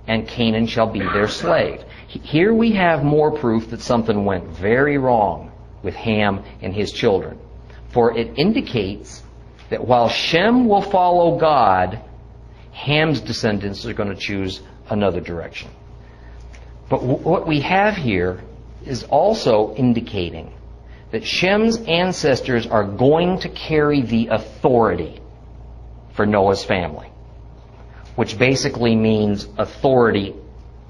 and 0.07 0.29
Canaan 0.29 0.67
shall 0.67 0.87
be 0.87 1.01
their 1.01 1.29
slave. 1.29 1.85
Here 2.09 2.53
we 2.53 2.73
have 2.73 3.03
more 3.03 3.33
proof 3.33 3.71
that 3.71 3.81
something 3.81 4.25
went 4.25 4.49
very 4.49 4.99
wrong 4.99 5.53
with 5.83 5.95
Ham 5.95 6.45
and 6.61 6.75
his 6.75 6.93
children. 6.93 7.39
For 7.89 8.17
it 8.17 8.39
indicates 8.39 9.23
that 9.71 9.87
while 9.87 10.09
Shem 10.09 10.69
will 10.69 10.83
follow 10.83 11.39
God, 11.39 12.01
Ham's 12.73 13.21
descendants 13.21 13.87
are 13.87 13.93
going 13.93 14.11
to 14.11 14.21
choose 14.21 14.61
another 14.91 15.21
direction. 15.21 15.71
But 16.89 17.03
what 17.03 17.47
we 17.47 17.61
have 17.61 17.97
here 17.97 18.43
is 18.85 19.05
also 19.05 19.75
indicating 19.75 20.53
that 21.11 21.25
Shem's 21.25 21.77
ancestors 21.79 22.67
are 22.67 22.85
going 22.85 23.39
to 23.41 23.49
carry 23.49 24.03
the 24.03 24.29
authority 24.29 25.21
for 26.15 26.27
Noah's 26.27 26.65
family, 26.65 27.09
which 28.17 28.39
basically 28.39 28.95
means 28.95 29.49
authority 29.59 30.35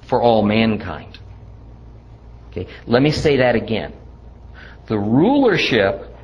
for 0.03 0.23
all 0.23 0.43
mankind. 0.43 1.19
Okay, 2.51 2.67
let 2.87 3.03
me 3.03 3.11
say 3.11 3.39
that 3.39 3.57
again. 3.57 3.93
The 4.87 4.99
rulership 4.99 6.15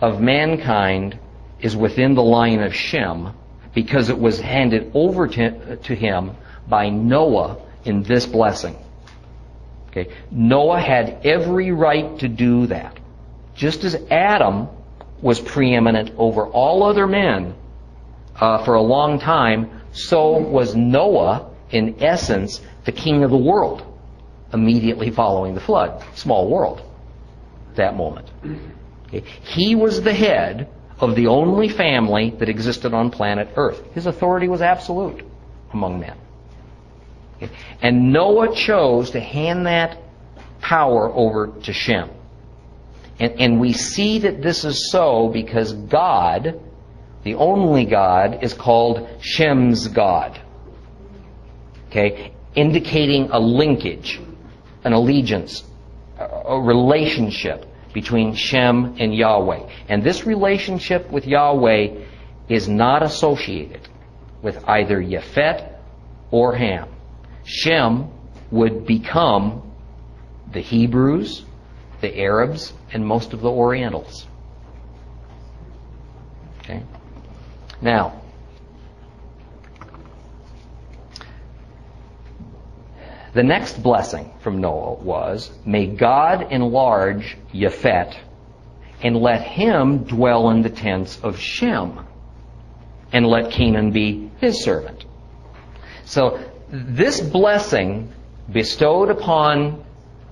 of 0.00 0.20
mankind 0.20 1.18
is 1.60 1.76
within 1.76 2.14
the 2.14 2.22
line 2.22 2.60
of 2.60 2.74
Shem 2.74 3.34
because 3.74 4.08
it 4.08 4.18
was 4.18 4.40
handed 4.40 4.92
over 4.94 5.26
to, 5.26 5.76
to 5.76 5.94
him 5.94 6.36
by 6.68 6.88
Noah 6.88 7.58
in 7.84 8.02
this 8.02 8.24
blessing. 8.26 8.76
Okay. 9.88 10.12
Noah 10.30 10.80
had 10.80 11.24
every 11.24 11.70
right 11.70 12.18
to 12.18 12.28
do 12.28 12.66
that. 12.66 12.98
Just 13.54 13.84
as 13.84 13.94
Adam 14.10 14.68
was 15.22 15.40
preeminent 15.40 16.12
over 16.18 16.46
all 16.46 16.82
other 16.82 17.06
men 17.06 17.54
uh, 18.36 18.64
for 18.64 18.74
a 18.74 18.82
long 18.82 19.20
time, 19.20 19.82
so 19.94 20.38
was 20.38 20.74
Noah, 20.74 21.50
in 21.70 22.02
essence, 22.02 22.60
the 22.84 22.92
king 22.92 23.24
of 23.24 23.30
the 23.30 23.36
world 23.36 23.86
immediately 24.52 25.10
following 25.10 25.54
the 25.54 25.60
flood. 25.60 26.04
Small 26.14 26.48
world, 26.48 26.82
that 27.76 27.96
moment. 27.96 28.30
Okay. 29.06 29.24
He 29.42 29.74
was 29.74 30.02
the 30.02 30.12
head 30.12 30.68
of 31.00 31.14
the 31.14 31.28
only 31.28 31.68
family 31.68 32.30
that 32.38 32.48
existed 32.48 32.92
on 32.92 33.10
planet 33.10 33.48
Earth. 33.56 33.80
His 33.94 34.06
authority 34.06 34.48
was 34.48 34.62
absolute 34.62 35.24
among 35.72 36.00
men. 36.00 36.16
And 37.82 38.12
Noah 38.12 38.54
chose 38.54 39.10
to 39.10 39.20
hand 39.20 39.66
that 39.66 39.98
power 40.60 41.12
over 41.12 41.48
to 41.64 41.72
Shem. 41.72 42.10
And, 43.20 43.40
and 43.40 43.60
we 43.60 43.72
see 43.72 44.20
that 44.20 44.42
this 44.42 44.64
is 44.64 44.90
so 44.90 45.28
because 45.28 45.72
God, 45.72 46.60
the 47.24 47.34
only 47.34 47.86
God, 47.86 48.42
is 48.42 48.54
called 48.54 49.08
Shem's 49.20 49.88
God. 49.88 50.40
Okay? 51.88 52.32
Indicating 52.54 53.30
a 53.30 53.38
linkage, 53.38 54.20
an 54.84 54.92
allegiance, 54.92 55.64
a 56.18 56.60
relationship 56.60 57.66
between 57.92 58.34
Shem 58.34 58.96
and 58.98 59.14
Yahweh. 59.14 59.68
And 59.88 60.02
this 60.02 60.26
relationship 60.26 61.10
with 61.10 61.26
Yahweh 61.26 62.04
is 62.48 62.68
not 62.68 63.02
associated 63.02 63.88
with 64.42 64.62
either 64.68 65.00
Yafet 65.00 65.78
or 66.30 66.54
Ham. 66.54 66.88
Shem 67.44 68.10
would 68.50 68.86
become 68.86 69.72
the 70.52 70.60
Hebrews, 70.60 71.44
the 72.00 72.18
Arabs, 72.18 72.72
and 72.92 73.04
most 73.04 73.32
of 73.32 73.40
the 73.40 73.50
Orientals. 73.50 74.26
Okay? 76.58 76.82
Now, 77.80 78.20
the 83.32 83.42
next 83.42 83.82
blessing 83.82 84.32
from 84.40 84.60
Noah 84.60 84.94
was, 84.94 85.50
May 85.64 85.86
God 85.86 86.52
enlarge 86.52 87.36
Japhet, 87.52 88.16
and 89.02 89.16
let 89.16 89.42
him 89.42 90.04
dwell 90.04 90.50
in 90.50 90.62
the 90.62 90.70
tents 90.70 91.18
of 91.22 91.38
Shem, 91.38 92.06
and 93.12 93.26
let 93.26 93.50
Canaan 93.50 93.90
be 93.90 94.30
his 94.40 94.62
servant. 94.62 95.04
So, 96.04 96.40
this 96.70 97.20
blessing 97.20 98.12
bestowed 98.50 99.10
upon 99.10 99.84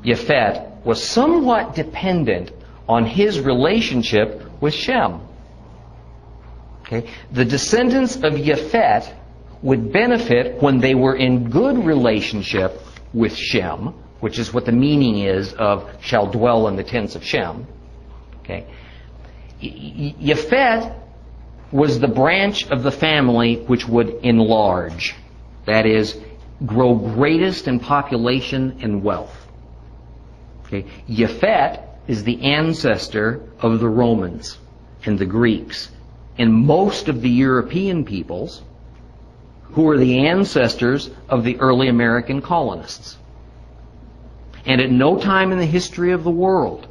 Japhet 0.05 0.85
was 0.85 1.02
somewhat 1.02 1.74
dependent 1.74 2.50
on 2.88 3.07
his 3.07 3.40
relationship 3.40 4.42
with 4.61 4.74
Shem. 4.74 5.20
Okay? 6.83 7.11
The 7.31 7.45
descendants 7.45 8.16
of 8.16 8.35
Yafet 8.35 9.14
would 9.62 9.92
benefit 9.92 10.61
when 10.61 10.79
they 10.79 10.95
were 10.95 11.14
in 11.14 11.49
good 11.49 11.79
relationship 11.85 12.83
with 13.14 13.37
Shem, 13.37 13.95
which 14.21 14.38
is 14.38 14.53
what 14.53 14.66
the 14.66 14.73
meaning 14.73 15.21
is 15.21 15.53
of 15.55 15.88
shall 16.01 16.27
dwell 16.27 16.68
in 16.68 16.77
the 16.77 16.85
tents 16.85 17.14
of 17.14 17.25
Shem. 17.25 17.66
Okay? 18.40 18.66
Was 21.71 22.01
the 22.01 22.09
branch 22.09 22.68
of 22.71 22.83
the 22.83 22.90
family 22.90 23.57
which 23.66 23.88
would 23.88 24.11
enlarge. 24.23 25.14
That 25.64 25.87
is, 25.87 26.18
grow 26.66 26.95
greatest 26.95 27.68
in 27.68 27.81
population 27.81 28.79
and 28.83 29.03
wealth. 29.03 29.35
Okay? 30.66 30.87
Is 32.09 32.25
the 32.25 32.42
ancestor 32.42 33.49
of 33.61 33.79
the 33.79 33.88
Romans 33.88 34.59
and 35.05 35.18
the 35.18 35.27
Greeks 35.27 35.88
and 36.38 36.53
most 36.53 37.09
of 37.09 37.21
the 37.21 37.31
European 37.31 38.05
peoples 38.05 38.62
who 39.73 39.83
were 39.83 39.99
the 39.99 40.27
ancestors 40.27 41.11
of 41.29 41.45
the 41.45 41.59
early 41.61 41.88
American 41.88 42.42
colonists. 42.42 43.16
And 44.64 44.81
at 44.81 44.90
no 44.90 45.18
time 45.18 45.53
in 45.53 45.59
the 45.59 45.66
history 45.66 46.12
of 46.12 46.25
the 46.25 46.31
world 46.31 46.87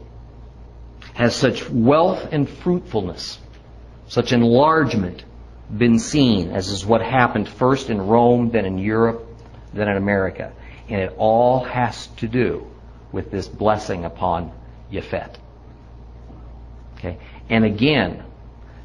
has 1.14 1.36
such 1.36 1.70
wealth 1.70 2.28
and 2.32 2.50
fruitfulness, 2.50 3.40
such 4.08 4.34
enlargement 4.34 5.24
been 5.76 6.00
seen 6.00 6.52
as 6.52 6.70
is 6.70 6.86
what 6.86 7.02
happened 7.02 7.48
first 7.48 7.90
in 7.90 8.02
Rome, 8.02 8.50
then 8.52 8.66
in 8.66 8.78
Europe, 8.78 9.26
then 9.74 9.88
in 9.88 9.96
America. 9.98 10.52
And 10.90 11.02
it 11.02 11.14
all 11.18 11.64
has 11.64 12.08
to 12.18 12.28
do 12.28 12.68
with 13.12 13.32
this 13.32 13.48
blessing 13.48 14.06
upon 14.06 14.52
Yafet. 14.92 15.36
Okay? 16.98 17.18
And 17.50 17.64
again, 17.64 18.24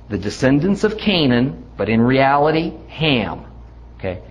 the 0.08 0.18
descendants 0.18 0.84
of 0.84 0.98
Canaan, 0.98 1.64
but 1.76 1.88
in 1.88 2.00
reality, 2.00 2.72
Ham, 2.88 3.44
okay, 3.98 4.22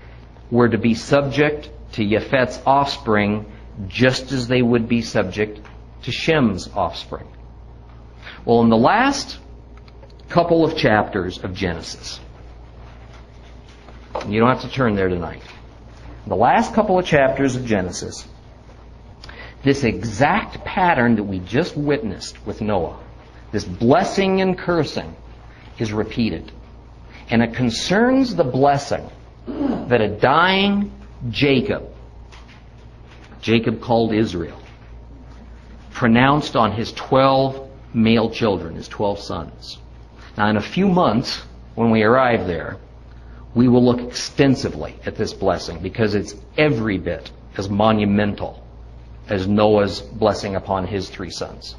were 0.50 0.70
to 0.70 0.78
be 0.78 0.94
subject 0.94 1.70
to 1.94 2.04
Yafet's 2.04 2.62
offspring 2.66 3.52
just 3.88 4.32
as 4.32 4.48
they 4.48 4.62
would 4.62 4.88
be 4.88 5.02
subject 5.02 5.60
to 6.04 6.12
Shem's 6.12 6.70
offspring. 6.70 7.28
Well, 8.46 8.62
in 8.62 8.70
the 8.70 8.78
last 8.78 9.38
couple 10.30 10.64
of 10.64 10.78
chapters 10.78 11.44
of 11.44 11.54
Genesis, 11.54 12.20
you 14.28 14.40
don't 14.40 14.50
have 14.50 14.62
to 14.62 14.70
turn 14.70 14.96
there 14.96 15.10
tonight. 15.10 15.42
The 16.26 16.36
last 16.36 16.74
couple 16.74 16.98
of 16.98 17.06
chapters 17.06 17.56
of 17.56 17.66
Genesis, 17.66 18.26
this 19.64 19.84
exact 19.84 20.64
pattern 20.64 21.16
that 21.16 21.24
we 21.24 21.40
just 21.40 21.76
witnessed 21.76 22.44
with 22.46 22.62
Noah, 22.62 23.00
this 23.52 23.66
blessing 23.66 24.42
and 24.42 24.58
cursing, 24.58 25.16
is 25.80 25.92
repeated. 25.92 26.52
And 27.30 27.42
it 27.42 27.54
concerns 27.54 28.36
the 28.36 28.44
blessing 28.44 29.10
that 29.48 30.02
a 30.02 30.08
dying 30.08 30.92
Jacob, 31.30 31.90
Jacob 33.42 33.82
called 33.82 34.14
Israel, 34.14 34.60
pronounced 35.92 36.56
on 36.56 36.72
his 36.72 36.92
12 36.94 37.70
male 37.94 38.30
children, 38.30 38.76
his 38.76 38.88
12 38.88 39.20
sons. 39.20 39.78
Now, 40.38 40.50
in 40.50 40.58
a 40.58 40.62
few 40.62 40.88
months, 40.88 41.42
when 41.76 41.92
we 41.92 42.04
arrive 42.04 42.48
there, 42.48 42.78
we 43.54 43.68
will 43.70 43.84
look 43.84 44.02
extensively 44.02 44.96
at 45.06 45.16
this 45.16 45.34
blessing 45.34 45.80
because 45.80 46.14
it's 46.14 46.36
every 46.58 46.98
bit 46.98 47.32
as 47.58 47.70
monumental 47.70 48.62
as 49.30 49.48
Noah's 49.48 50.02
blessing 50.02 50.56
upon 50.56 50.86
his 50.86 51.10
three 51.10 51.30
sons. 51.30 51.76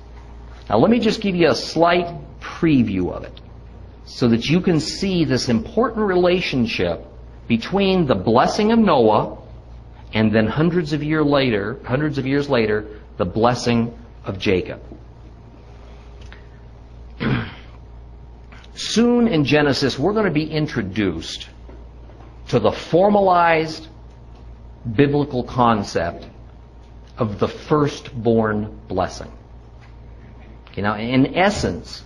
Now, 0.70 0.78
let 0.78 0.90
me 0.90 0.98
just 0.98 1.20
give 1.20 1.36
you 1.36 1.50
a 1.50 1.54
slight 1.54 2.06
preview 2.40 3.12
of 3.12 3.24
it 3.24 3.40
so 4.06 4.28
that 4.28 4.48
you 4.48 4.60
can 4.60 4.80
see 4.80 5.24
this 5.24 5.48
important 5.48 6.06
relationship 6.06 7.04
between 7.48 8.06
the 8.06 8.14
blessing 8.14 8.72
of 8.72 8.78
Noah 8.78 9.38
and 10.14 10.32
then 10.32 10.46
hundreds 10.46 10.92
of 10.92 11.02
years 11.02 11.26
later, 11.26 11.78
hundreds 11.84 12.16
of 12.16 12.26
years 12.26 12.48
later, 12.48 13.00
the 13.16 13.24
blessing 13.24 13.96
of 14.24 14.38
Jacob. 14.38 14.80
Soon 18.74 19.26
in 19.28 19.44
Genesis, 19.44 19.98
we're 19.98 20.12
going 20.12 20.26
to 20.26 20.30
be 20.30 20.48
introduced 20.50 21.48
to 22.48 22.60
the 22.60 22.70
formalized 22.70 23.88
biblical 24.94 25.42
concept 25.42 26.26
of 27.18 27.38
the 27.38 27.48
firstborn 27.48 28.80
blessing. 28.86 29.32
Okay, 30.70 30.82
now, 30.82 30.96
in 30.96 31.34
essence, 31.34 32.04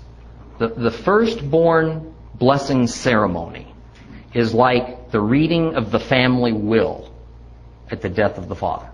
the, 0.61 0.69
the 0.69 0.91
firstborn 0.91 2.15
blessing 2.35 2.87
ceremony 2.87 3.67
is 4.35 4.53
like 4.53 5.11
the 5.11 5.21
reading 5.21 5.75
of 5.75 5.91
the 5.91 5.99
family 5.99 6.53
will 6.53 7.11
at 7.91 8.03
the 8.03 8.11
death 8.11 8.37
of 8.37 8.47
the 8.47 8.55
father. 8.55 8.89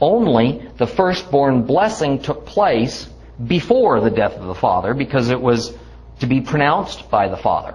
Only 0.00 0.66
the 0.78 0.86
firstborn 0.86 1.64
blessing 1.64 2.22
took 2.22 2.46
place 2.46 3.08
before 3.44 4.00
the 4.00 4.10
death 4.10 4.34
of 4.34 4.46
the 4.46 4.54
father 4.54 4.94
because 4.94 5.30
it 5.30 5.40
was 5.40 5.76
to 6.20 6.26
be 6.26 6.40
pronounced 6.40 7.10
by 7.10 7.28
the 7.28 7.36
father. 7.36 7.74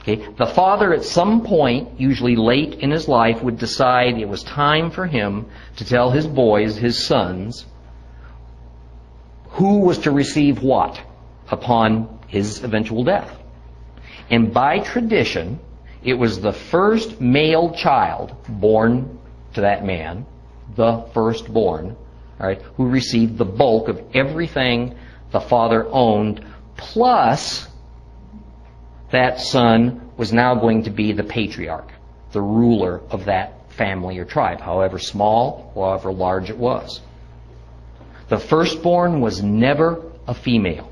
Okay? 0.00 0.28
The 0.36 0.46
father 0.46 0.92
at 0.92 1.04
some 1.04 1.42
point, 1.42 1.98
usually 1.98 2.36
late 2.36 2.74
in 2.74 2.90
his 2.90 3.08
life, 3.08 3.42
would 3.42 3.58
decide 3.58 4.18
it 4.18 4.28
was 4.28 4.42
time 4.42 4.90
for 4.90 5.06
him 5.06 5.46
to 5.76 5.86
tell 5.86 6.10
his 6.10 6.26
boys, 6.26 6.76
his 6.76 7.06
sons, 7.06 7.64
who 9.56 9.78
was 9.78 9.98
to 9.98 10.10
receive 10.10 10.62
what 10.62 11.00
upon 11.50 12.18
his 12.26 12.62
eventual 12.62 13.04
death. 13.04 13.30
And 14.28 14.52
by 14.52 14.80
tradition, 14.80 15.60
it 16.04 16.14
was 16.14 16.40
the 16.40 16.52
first 16.52 17.20
male 17.20 17.72
child 17.72 18.36
born 18.48 19.18
to 19.54 19.62
that 19.62 19.84
man, 19.84 20.26
the 20.74 21.06
firstborn, 21.14 21.96
all 22.38 22.46
right, 22.46 22.60
who 22.76 22.88
received 22.88 23.38
the 23.38 23.46
bulk 23.46 23.88
of 23.88 24.02
everything 24.14 24.96
the 25.30 25.40
father 25.40 25.86
owned, 25.86 26.44
plus 26.76 27.66
that 29.10 29.40
son 29.40 30.10
was 30.18 30.34
now 30.34 30.54
going 30.54 30.82
to 30.82 30.90
be 30.90 31.12
the 31.12 31.24
patriarch, 31.24 31.90
the 32.32 32.42
ruler 32.42 33.00
of 33.10 33.24
that 33.24 33.72
family 33.72 34.18
or 34.18 34.26
tribe, 34.26 34.60
however 34.60 34.98
small, 34.98 35.72
however 35.74 36.12
large 36.12 36.50
it 36.50 36.58
was. 36.58 37.00
The 38.28 38.38
firstborn 38.38 39.20
was 39.20 39.42
never 39.42 40.02
a 40.26 40.34
female. 40.34 40.90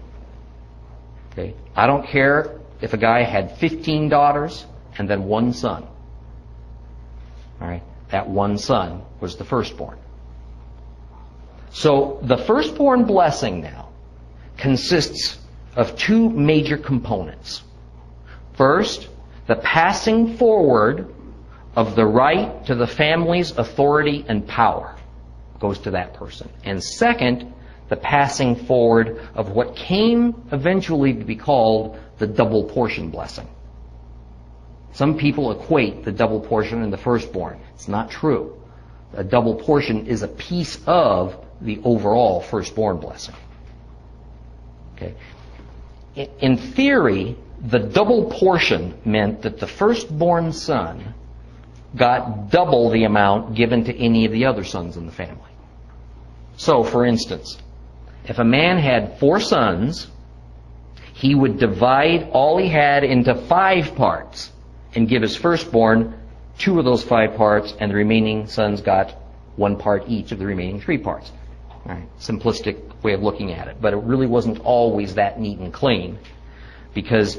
Okay? 1.32 1.54
I 1.74 1.86
don't 1.86 2.06
care 2.06 2.60
if 2.80 2.92
a 2.92 2.96
guy 2.96 3.22
had 3.22 3.58
15 3.58 4.08
daughters 4.08 4.66
and 4.98 5.08
then 5.08 5.24
one 5.24 5.52
son. 5.52 5.86
All 7.60 7.68
right? 7.68 7.82
That 8.10 8.28
one 8.28 8.58
son 8.58 9.02
was 9.20 9.36
the 9.36 9.44
firstborn. 9.44 9.98
So 11.70 12.20
the 12.22 12.36
firstborn 12.36 13.04
blessing 13.04 13.62
now 13.62 13.88
consists 14.56 15.38
of 15.74 15.96
two 15.96 16.30
major 16.30 16.76
components. 16.76 17.62
First, 18.52 19.08
the 19.48 19.56
passing 19.56 20.36
forward 20.36 21.12
of 21.74 21.96
the 21.96 22.06
right 22.06 22.64
to 22.66 22.76
the 22.76 22.86
family's 22.86 23.50
authority 23.58 24.24
and 24.28 24.46
power 24.46 24.93
goes 25.64 25.78
to 25.78 25.92
that 25.92 26.12
person. 26.12 26.46
And 26.62 26.84
second, 26.84 27.50
the 27.88 27.96
passing 27.96 28.54
forward 28.54 29.18
of 29.34 29.48
what 29.52 29.74
came 29.74 30.34
eventually 30.52 31.14
to 31.14 31.24
be 31.24 31.36
called 31.36 31.98
the 32.18 32.26
double 32.26 32.64
portion 32.64 33.08
blessing. 33.08 33.48
Some 34.92 35.16
people 35.16 35.52
equate 35.52 36.04
the 36.04 36.12
double 36.12 36.40
portion 36.40 36.82
and 36.82 36.92
the 36.92 36.98
firstborn. 36.98 37.58
It's 37.72 37.88
not 37.88 38.10
true. 38.10 38.60
A 39.14 39.24
double 39.24 39.54
portion 39.54 40.06
is 40.06 40.20
a 40.20 40.28
piece 40.28 40.78
of 40.86 41.42
the 41.62 41.80
overall 41.82 42.42
firstborn 42.42 42.98
blessing. 42.98 43.34
Okay. 44.96 45.14
In 46.40 46.58
theory, 46.58 47.38
the 47.58 47.78
double 47.78 48.30
portion 48.30 48.98
meant 49.06 49.40
that 49.42 49.60
the 49.60 49.66
firstborn 49.66 50.52
son 50.52 51.14
got 51.96 52.50
double 52.50 52.90
the 52.90 53.04
amount 53.04 53.54
given 53.54 53.84
to 53.84 53.96
any 53.96 54.26
of 54.26 54.32
the 54.32 54.44
other 54.44 54.64
sons 54.64 54.98
in 54.98 55.06
the 55.06 55.12
family. 55.12 55.53
So, 56.56 56.84
for 56.84 57.04
instance, 57.04 57.58
if 58.26 58.38
a 58.38 58.44
man 58.44 58.78
had 58.78 59.18
four 59.18 59.40
sons, 59.40 60.08
he 61.14 61.34
would 61.34 61.58
divide 61.58 62.30
all 62.32 62.58
he 62.58 62.68
had 62.68 63.04
into 63.04 63.34
five 63.34 63.94
parts 63.94 64.50
and 64.94 65.08
give 65.08 65.22
his 65.22 65.36
firstborn 65.36 66.14
two 66.58 66.78
of 66.78 66.84
those 66.84 67.02
five 67.02 67.36
parts, 67.36 67.74
and 67.80 67.90
the 67.90 67.96
remaining 67.96 68.46
sons 68.46 68.80
got 68.80 69.14
one 69.56 69.76
part 69.76 70.04
each 70.08 70.32
of 70.32 70.38
the 70.38 70.46
remaining 70.46 70.80
three 70.80 70.98
parts. 70.98 71.32
Right, 71.84 72.08
simplistic 72.18 72.78
way 73.02 73.12
of 73.12 73.22
looking 73.22 73.52
at 73.52 73.68
it, 73.68 73.76
but 73.80 73.92
it 73.92 73.98
really 73.98 74.26
wasn't 74.26 74.60
always 74.60 75.16
that 75.16 75.38
neat 75.38 75.58
and 75.58 75.72
clean, 75.72 76.18
because 76.94 77.38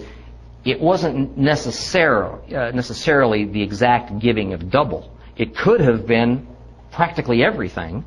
it 0.65 0.80
wasn't 0.80 1.38
necessarily, 1.38 2.56
uh, 2.56 2.71
necessarily 2.71 3.45
the 3.45 3.62
exact 3.62 4.19
giving 4.19 4.54
of 4.54 4.69
double. 4.69 5.12
It 5.36 5.56
could 5.56 5.82
have 5.82 6.06
been 6.06 6.47
practically 6.91 7.43
everything. 7.43 8.06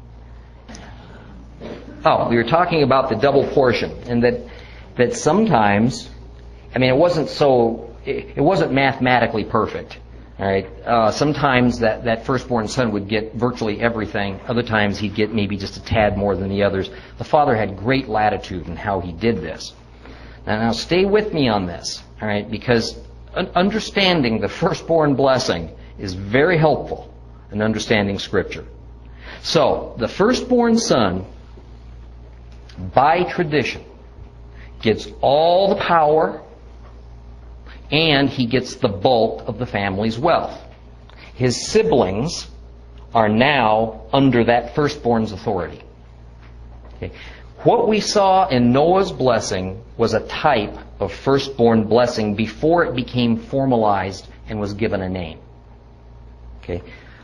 Oh, 2.04 2.28
we 2.28 2.36
were 2.36 2.44
talking 2.44 2.82
about 2.82 3.08
the 3.08 3.16
double 3.16 3.46
portion, 3.48 3.90
and 4.06 4.22
that 4.22 4.40
that 4.98 5.14
sometimes, 5.14 6.10
I 6.74 6.78
mean, 6.78 6.90
it 6.90 6.96
wasn't 6.96 7.30
so, 7.30 7.96
it, 8.04 8.32
it 8.36 8.40
wasn't 8.40 8.72
mathematically 8.72 9.44
perfect. 9.44 9.98
All 10.38 10.46
right. 10.46 10.66
Uh, 10.84 11.10
sometimes 11.10 11.80
that, 11.80 12.04
that 12.04 12.26
firstborn 12.26 12.68
son 12.68 12.92
would 12.92 13.08
get 13.08 13.34
virtually 13.34 13.80
everything. 13.80 14.40
Other 14.46 14.62
times 14.62 14.98
he'd 14.98 15.14
get 15.14 15.32
maybe 15.32 15.56
just 15.56 15.76
a 15.76 15.82
tad 15.82 16.16
more 16.16 16.36
than 16.36 16.48
the 16.48 16.62
others. 16.62 16.90
The 17.16 17.24
father 17.24 17.56
had 17.56 17.76
great 17.76 18.08
latitude 18.08 18.68
in 18.68 18.76
how 18.76 19.00
he 19.00 19.12
did 19.12 19.38
this. 19.38 19.72
Now, 20.46 20.60
now 20.60 20.72
stay 20.72 21.04
with 21.04 21.32
me 21.32 21.48
on 21.48 21.66
this, 21.66 22.02
all 22.20 22.28
right, 22.28 22.48
because 22.48 22.98
understanding 23.34 24.40
the 24.40 24.48
firstborn 24.48 25.14
blessing 25.14 25.70
is 25.98 26.14
very 26.14 26.56
helpful 26.56 27.12
in 27.50 27.62
understanding 27.62 28.18
Scripture. 28.18 28.64
So, 29.42 29.94
the 29.98 30.08
firstborn 30.08 30.78
son, 30.78 31.24
by 32.94 33.24
tradition, 33.24 33.84
gets 34.80 35.08
all 35.20 35.68
the 35.68 35.80
power 35.80 36.42
and 37.90 38.28
he 38.28 38.46
gets 38.46 38.76
the 38.76 38.88
bulk 38.88 39.48
of 39.48 39.58
the 39.58 39.66
family's 39.66 40.18
wealth. 40.18 40.58
His 41.34 41.68
siblings 41.68 42.48
are 43.14 43.28
now 43.28 44.02
under 44.12 44.44
that 44.44 44.74
firstborn's 44.74 45.32
authority. 45.32 45.82
Okay. 46.96 47.12
What 47.64 47.88
we 47.88 48.00
saw 48.00 48.48
in 48.48 48.72
Noah's 48.72 49.10
blessing 49.10 49.82
was 49.96 50.14
a 50.14 50.26
type 50.26 50.76
of 51.00 51.12
firstborn 51.12 51.84
blessing 51.84 52.34
before 52.34 52.84
it 52.84 52.94
became 52.94 53.36
formalized 53.36 54.28
and 54.48 54.60
was 54.60 54.74
given 54.74 55.02
a 55.02 55.08
name. 55.08 55.38
Okay. 56.62 56.82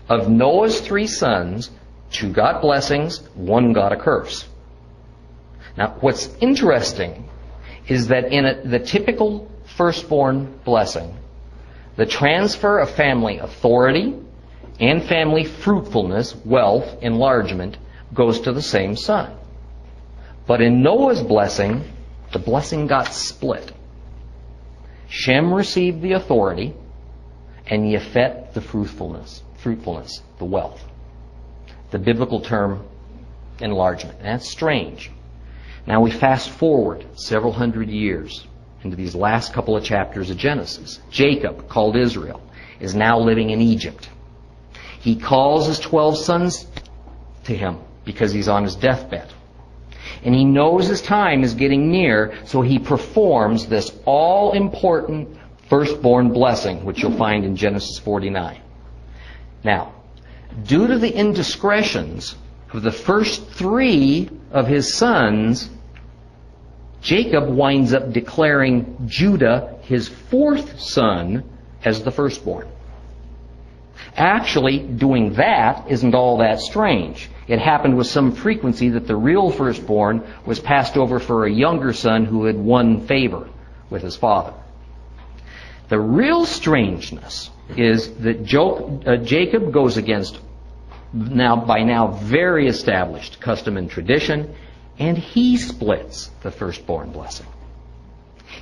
Of 0.08 0.28
Noah's 0.28 0.80
three 0.80 1.06
sons, 1.06 1.70
two 2.10 2.32
got 2.32 2.62
blessings, 2.62 3.18
one 3.34 3.72
got 3.72 3.92
a 3.92 3.96
curse. 3.96 4.48
Now, 5.76 5.96
what's 6.00 6.28
interesting 6.40 7.28
is 7.88 8.08
that 8.08 8.32
in 8.32 8.44
a, 8.44 8.62
the 8.62 8.78
typical 8.78 9.50
firstborn 9.76 10.58
blessing, 10.64 11.16
the 11.96 12.06
transfer 12.06 12.78
of 12.78 12.90
family 12.90 13.38
authority 13.38 14.14
and 14.80 15.04
family 15.04 15.44
fruitfulness, 15.44 16.34
wealth, 16.44 17.02
enlargement, 17.02 17.76
goes 18.12 18.40
to 18.40 18.52
the 18.52 18.62
same 18.62 18.96
son. 18.96 19.37
But 20.46 20.60
in 20.60 20.82
Noah's 20.82 21.22
blessing, 21.22 21.84
the 22.32 22.38
blessing 22.38 22.87
got 22.87 23.12
split. 23.12 23.72
Shem 25.08 25.52
received 25.54 26.02
the 26.02 26.12
authority, 26.12 26.74
and 27.66 27.84
Yafet 27.84 28.52
the 28.52 28.60
fruitfulness, 28.60 29.42
fruitfulness, 29.58 30.22
the 30.38 30.44
wealth. 30.44 30.82
The 31.90 31.98
biblical 31.98 32.40
term 32.40 32.84
enlargement. 33.60 34.18
And 34.18 34.26
that's 34.26 34.50
strange. 34.50 35.10
Now 35.87 36.01
we 36.01 36.11
fast 36.11 36.51
forward 36.51 37.05
several 37.14 37.53
hundred 37.53 37.90
years 37.90 38.47
into 38.83 38.97
these 38.97 39.14
last 39.14 39.53
couple 39.53 39.77
of 39.77 39.85
chapters 39.85 40.31
of 40.31 40.37
Genesis. 40.37 41.01
Jacob, 41.11 41.68
called 41.68 41.97
Israel, 41.97 42.42
is 42.81 42.94
now 42.94 43.18
living 43.18 43.51
in 43.51 43.61
Egypt. 43.61 44.09
He 45.01 45.16
calls 45.16 45.66
his 45.66 45.79
12 45.81 46.18
sons 46.18 46.66
to 47.44 47.55
him 47.55 47.79
because 48.05 48.33
he's 48.33 48.49
on 48.49 48.64
his 48.64 48.75
deathbed. 48.75 49.33
And 50.23 50.35
he 50.35 50.44
knows 50.44 50.87
his 50.87 51.03
time 51.03 51.42
is 51.42 51.55
getting 51.55 51.90
near, 51.90 52.35
so 52.47 52.62
he 52.62 52.79
performs 52.79 53.66
this 53.66 53.92
all 54.07 54.53
important 54.53 55.37
firstborn 55.68 56.31
blessing, 56.33 56.85
which 56.85 57.03
you'll 57.03 57.16
find 57.16 57.44
in 57.44 57.57
Genesis 57.57 57.99
49. 57.99 58.61
Now, 59.62 59.94
due 60.64 60.87
to 60.87 60.99
the 60.99 61.14
indiscretions 61.14 62.37
of 62.73 62.83
the 62.83 62.92
first 62.92 63.49
three 63.49 64.31
of 64.51 64.66
his 64.66 64.92
sons, 64.92 65.70
Jacob 67.04 67.50
winds 67.50 67.92
up 67.92 68.12
declaring 68.12 68.96
Judah, 69.06 69.76
his 69.82 70.08
fourth 70.08 70.80
son, 70.80 71.44
as 71.84 72.02
the 72.02 72.10
firstborn. 72.10 72.66
Actually, 74.16 74.78
doing 74.78 75.34
that 75.34 75.90
isn't 75.90 76.14
all 76.14 76.38
that 76.38 76.60
strange. 76.60 77.28
It 77.46 77.58
happened 77.58 77.98
with 77.98 78.06
some 78.06 78.32
frequency 78.32 78.88
that 78.88 79.06
the 79.06 79.16
real 79.16 79.50
firstborn 79.50 80.22
was 80.46 80.58
passed 80.58 80.96
over 80.96 81.18
for 81.18 81.44
a 81.44 81.52
younger 81.52 81.92
son 81.92 82.24
who 82.24 82.46
had 82.46 82.56
won 82.56 83.06
favor 83.06 83.50
with 83.90 84.00
his 84.00 84.16
father. 84.16 84.54
The 85.90 86.00
real 86.00 86.46
strangeness 86.46 87.50
is 87.76 88.14
that 88.14 88.50
uh, 89.06 89.16
Jacob 89.18 89.72
goes 89.72 89.98
against 89.98 90.38
now 91.12 91.56
by 91.56 91.82
now 91.82 92.06
very 92.06 92.66
established 92.66 93.40
custom 93.40 93.76
and 93.76 93.90
tradition 93.90 94.54
and 94.98 95.18
he 95.18 95.57
splits 95.57 96.30
the 96.42 96.50
firstborn 96.50 97.11
blessing. 97.11 97.46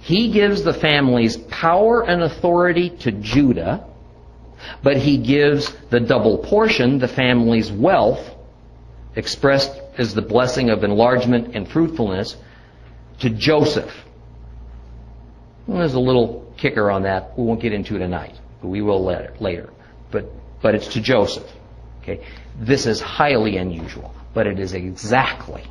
He 0.01 0.33
gives 0.33 0.63
the 0.63 0.73
families 0.73 1.37
power 1.37 2.03
and 2.03 2.23
authority 2.23 2.91
to 3.01 3.13
Judah, 3.13 3.87
but 4.83 4.97
he 4.97 5.19
gives 5.19 5.73
the 5.91 6.01
double 6.01 6.39
portion, 6.39 6.99
the 6.99 7.09
family's 7.09 7.71
wealth, 7.71 8.35
expressed 9.15 9.73
as 9.99 10.15
the 10.15 10.23
blessing 10.23 10.71
of 10.71 10.85
enlargement 10.85 11.55
and 11.55 11.69
fruitfulness, 11.69 12.37
to 13.21 13.29
Joseph. 13.31 13.93
Well, 15.67 15.79
there's 15.79 15.95
a 15.95 16.01
little 16.01 16.53
kicker 16.57 16.91
on 16.91 17.03
that. 17.03 17.39
We 17.39 17.45
won't 17.45 17.61
get 17.61 17.73
into 17.73 17.99
tonight, 17.99 18.39
but 18.61 18.69
we 18.69 18.81
will 18.81 19.05
later. 19.05 19.71
But, 20.11 20.31
but 20.63 20.75
it's 20.75 20.89
to 20.89 21.01
Joseph. 21.01 21.49
Okay? 22.03 22.25
This 22.59 22.87
is 22.87 23.01
highly 23.01 23.59
unusual, 23.59 24.15
but 24.35 24.47
it 24.47 24.59
is 24.59 24.73
exactly 24.73 25.65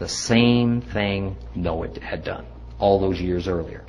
the 0.00 0.08
same 0.08 0.80
thing 0.80 1.36
Noah 1.54 1.90
had 2.00 2.24
done 2.24 2.46
all 2.78 2.98
those 2.98 3.20
years 3.20 3.46
earlier. 3.46 3.84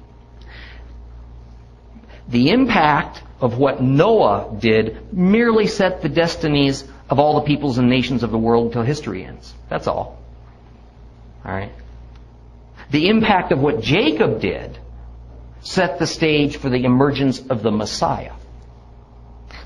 The 2.27 2.49
impact 2.49 3.23
of 3.39 3.57
what 3.57 3.81
Noah 3.81 4.55
did 4.59 5.13
merely 5.13 5.67
set 5.67 6.01
the 6.01 6.09
destinies 6.09 6.83
of 7.09 7.17
all 7.17 7.35
the 7.35 7.47
peoples 7.47 7.77
and 7.77 7.89
nations 7.89 8.23
of 8.23 8.31
the 8.31 8.37
world 8.37 8.67
until 8.67 8.83
history 8.83 9.23
ends. 9.23 9.53
That's 9.69 9.87
all. 9.87 10.21
All 11.45 11.51
right? 11.51 11.71
The 12.91 13.07
impact 13.07 13.53
of 13.53 13.61
what 13.61 13.81
Jacob 13.81 14.41
did 14.41 14.77
set 15.61 15.97
the 15.97 16.07
stage 16.07 16.57
for 16.57 16.69
the 16.69 16.83
emergence 16.83 17.39
of 17.39 17.63
the 17.63 17.71
Messiah, 17.71 18.33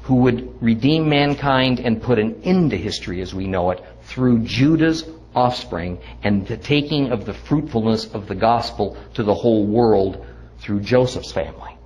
who 0.04 0.18
would 0.18 0.62
redeem 0.62 1.10
mankind 1.10 1.80
and 1.80 2.04
put 2.04 2.20
an 2.20 2.44
end 2.44 2.70
to 2.70 2.78
history 2.78 3.22
as 3.22 3.34
we 3.34 3.48
know 3.48 3.72
it 3.72 3.84
through 4.04 4.40
Judah's 4.44 5.04
offspring 5.36 6.00
and 6.24 6.48
the 6.48 6.58
taking 6.58 7.12
of 7.12 7.26
the 7.26 7.34
fruitfulness 7.34 8.13
of 8.13 8.28
the 8.28 8.36
gospel 8.36 8.98
to 9.13 9.24
the 9.24 9.34
whole 9.34 9.65
world 9.65 10.26
through 10.60 10.80
Joseph's 10.80 11.32
family. 11.32 11.78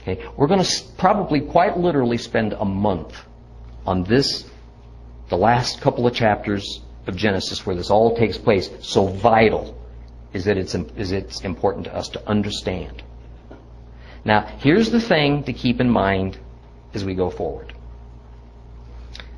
Okay, 0.00 0.24
we're 0.36 0.46
going 0.46 0.62
to 0.62 0.82
probably 0.96 1.40
quite 1.40 1.76
literally 1.76 2.16
spend 2.18 2.52
a 2.54 2.64
month 2.64 3.20
on 3.84 4.04
this, 4.04 4.48
the 5.28 5.36
last 5.36 5.80
couple 5.80 6.06
of 6.06 6.14
chapters 6.14 6.80
of 7.06 7.16
Genesis 7.16 7.66
where 7.66 7.76
this 7.76 7.90
all 7.90 8.16
takes 8.16 8.38
place. 8.38 8.70
So 8.80 9.06
vital 9.06 9.76
is 10.32 10.44
that 10.44 10.56
it's, 10.56 10.74
is 10.74 11.12
it's 11.12 11.40
important 11.40 11.86
to 11.86 11.94
us 11.94 12.08
to 12.10 12.28
understand. 12.28 13.02
Now, 14.24 14.42
here's 14.58 14.90
the 14.90 15.00
thing 15.00 15.44
to 15.44 15.52
keep 15.52 15.80
in 15.80 15.90
mind 15.90 16.38
as 16.94 17.04
we 17.04 17.14
go 17.14 17.30
forward. 17.30 17.74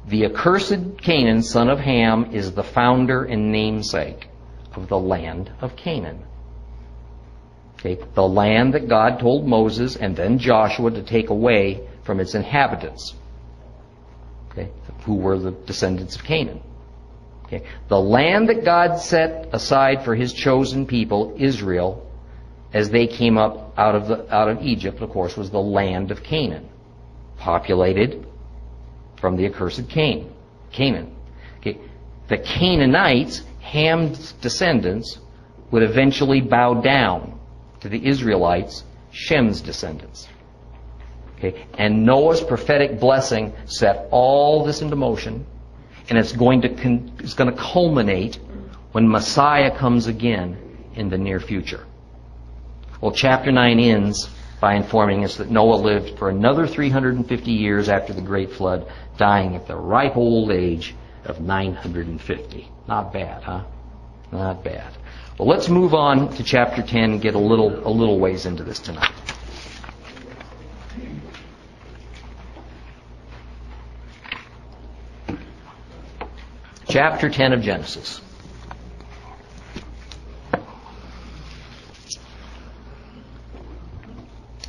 The 0.09 0.25
accursed 0.25 0.99
Canaan, 1.03 1.43
son 1.43 1.69
of 1.69 1.79
Ham, 1.81 2.31
is 2.33 2.53
the 2.53 2.63
founder 2.63 3.25
and 3.25 3.53
namesake 3.53 4.29
of 4.75 4.89
the 4.89 4.99
land 4.99 5.51
of 5.61 5.77
Canaan. 5.77 6.25
Okay, 7.79 7.99
the 8.15 8.27
land 8.27 8.75
that 8.75 8.89
God 8.89 9.21
told 9.21 9.47
Moses 9.47 9.97
and 9.97 10.15
then 10.15 10.39
Joshua 10.39 10.91
to 10.91 11.03
take 11.03 11.31
away 11.31 11.89
from 12.03 12.21
its 12.21 12.35
inhabitants, 12.35 13.15
okay, 14.51 14.71
who 15.05 15.15
were 15.15 15.39
the 15.39 15.53
descendants 15.53 16.17
of 16.17 16.25
Canaan. 16.25 16.61
Okay, 17.45 17.63
the 17.89 18.01
land 18.01 18.49
that 18.49 18.65
God 18.65 19.01
set 19.01 19.49
aside 19.53 20.05
for 20.05 20.15
His 20.15 20.33
chosen 20.33 20.87
people, 20.87 21.35
Israel, 21.39 22.07
as 22.73 22.91
they 22.91 23.07
came 23.07 23.39
up 23.39 23.73
out 23.77 23.95
of 23.95 24.09
the 24.09 24.35
out 24.35 24.49
of 24.49 24.63
Egypt, 24.63 25.01
of 25.01 25.11
course, 25.11 25.37
was 25.37 25.51
the 25.51 25.61
land 25.61 26.11
of 26.11 26.23
Canaan, 26.23 26.69
populated 27.39 28.27
from 29.21 29.37
the 29.37 29.47
accursed 29.47 29.89
Cain, 29.89 30.33
Canaan. 30.73 31.15
Okay. 31.59 31.79
The 32.29 32.39
Canaanites, 32.39 33.43
Ham's 33.61 34.33
descendants, 34.33 35.19
would 35.71 35.83
eventually 35.83 36.41
bow 36.41 36.75
down 36.75 37.39
to 37.81 37.89
the 37.89 38.07
Israelites, 38.07 38.85
Shem's 39.11 39.61
descendants. 39.61 40.29
Okay? 41.39 41.67
And 41.79 42.05
Noah's 42.05 42.41
prophetic 42.41 43.01
blessing 43.01 43.53
set 43.67 44.09
all 44.11 44.65
this 44.65 44.83
into 44.83 44.97
motion, 44.97 45.47
and 46.09 46.19
it's 46.19 46.33
going 46.33 46.63
to 46.63 46.69
con- 46.69 47.13
it's 47.19 47.35
going 47.35 47.55
to 47.55 47.61
culminate 47.61 48.39
when 48.93 49.09
Messiah 49.09 49.77
comes 49.77 50.07
again 50.07 50.57
in 50.95 51.09
the 51.09 51.19
near 51.19 51.41
future. 51.41 51.87
Well, 53.01 53.13
chapter 53.13 53.51
9 53.51 53.79
ends 53.79 54.29
by 54.61 54.75
informing 54.75 55.25
us 55.25 55.37
that 55.37 55.51
Noah 55.51 55.77
lived 55.77 56.19
for 56.19 56.29
another 56.29 56.67
350 56.67 57.51
years 57.51 57.89
after 57.89 58.13
the 58.13 58.21
great 58.21 58.53
flood, 58.53 58.87
dying 59.17 59.57
at 59.57 59.67
the 59.67 59.77
ripe 59.77 60.17
old 60.17 60.51
age 60.51 60.95
of 61.25 61.41
950. 61.41 62.69
Not 62.87 63.13
bad, 63.13 63.43
huh? 63.43 63.65
Not 64.31 64.63
bad. 64.63 64.93
Well, 65.39 65.49
let's 65.49 65.69
move 65.69 65.95
on 65.95 66.35
to 66.35 66.45
chapter 66.45 66.83
10 66.83 67.13
and 67.13 67.23
get 67.23 67.35
a 67.35 67.39
little, 67.39 67.87
a 67.87 67.89
little 67.89 68.19
ways 68.19 68.45
into 68.45 68.63
this 68.63 68.79
tonight. 68.79 69.13
Chapter 76.87 77.31
10 77.31 77.53
of 77.53 77.63
Genesis. 77.63 78.21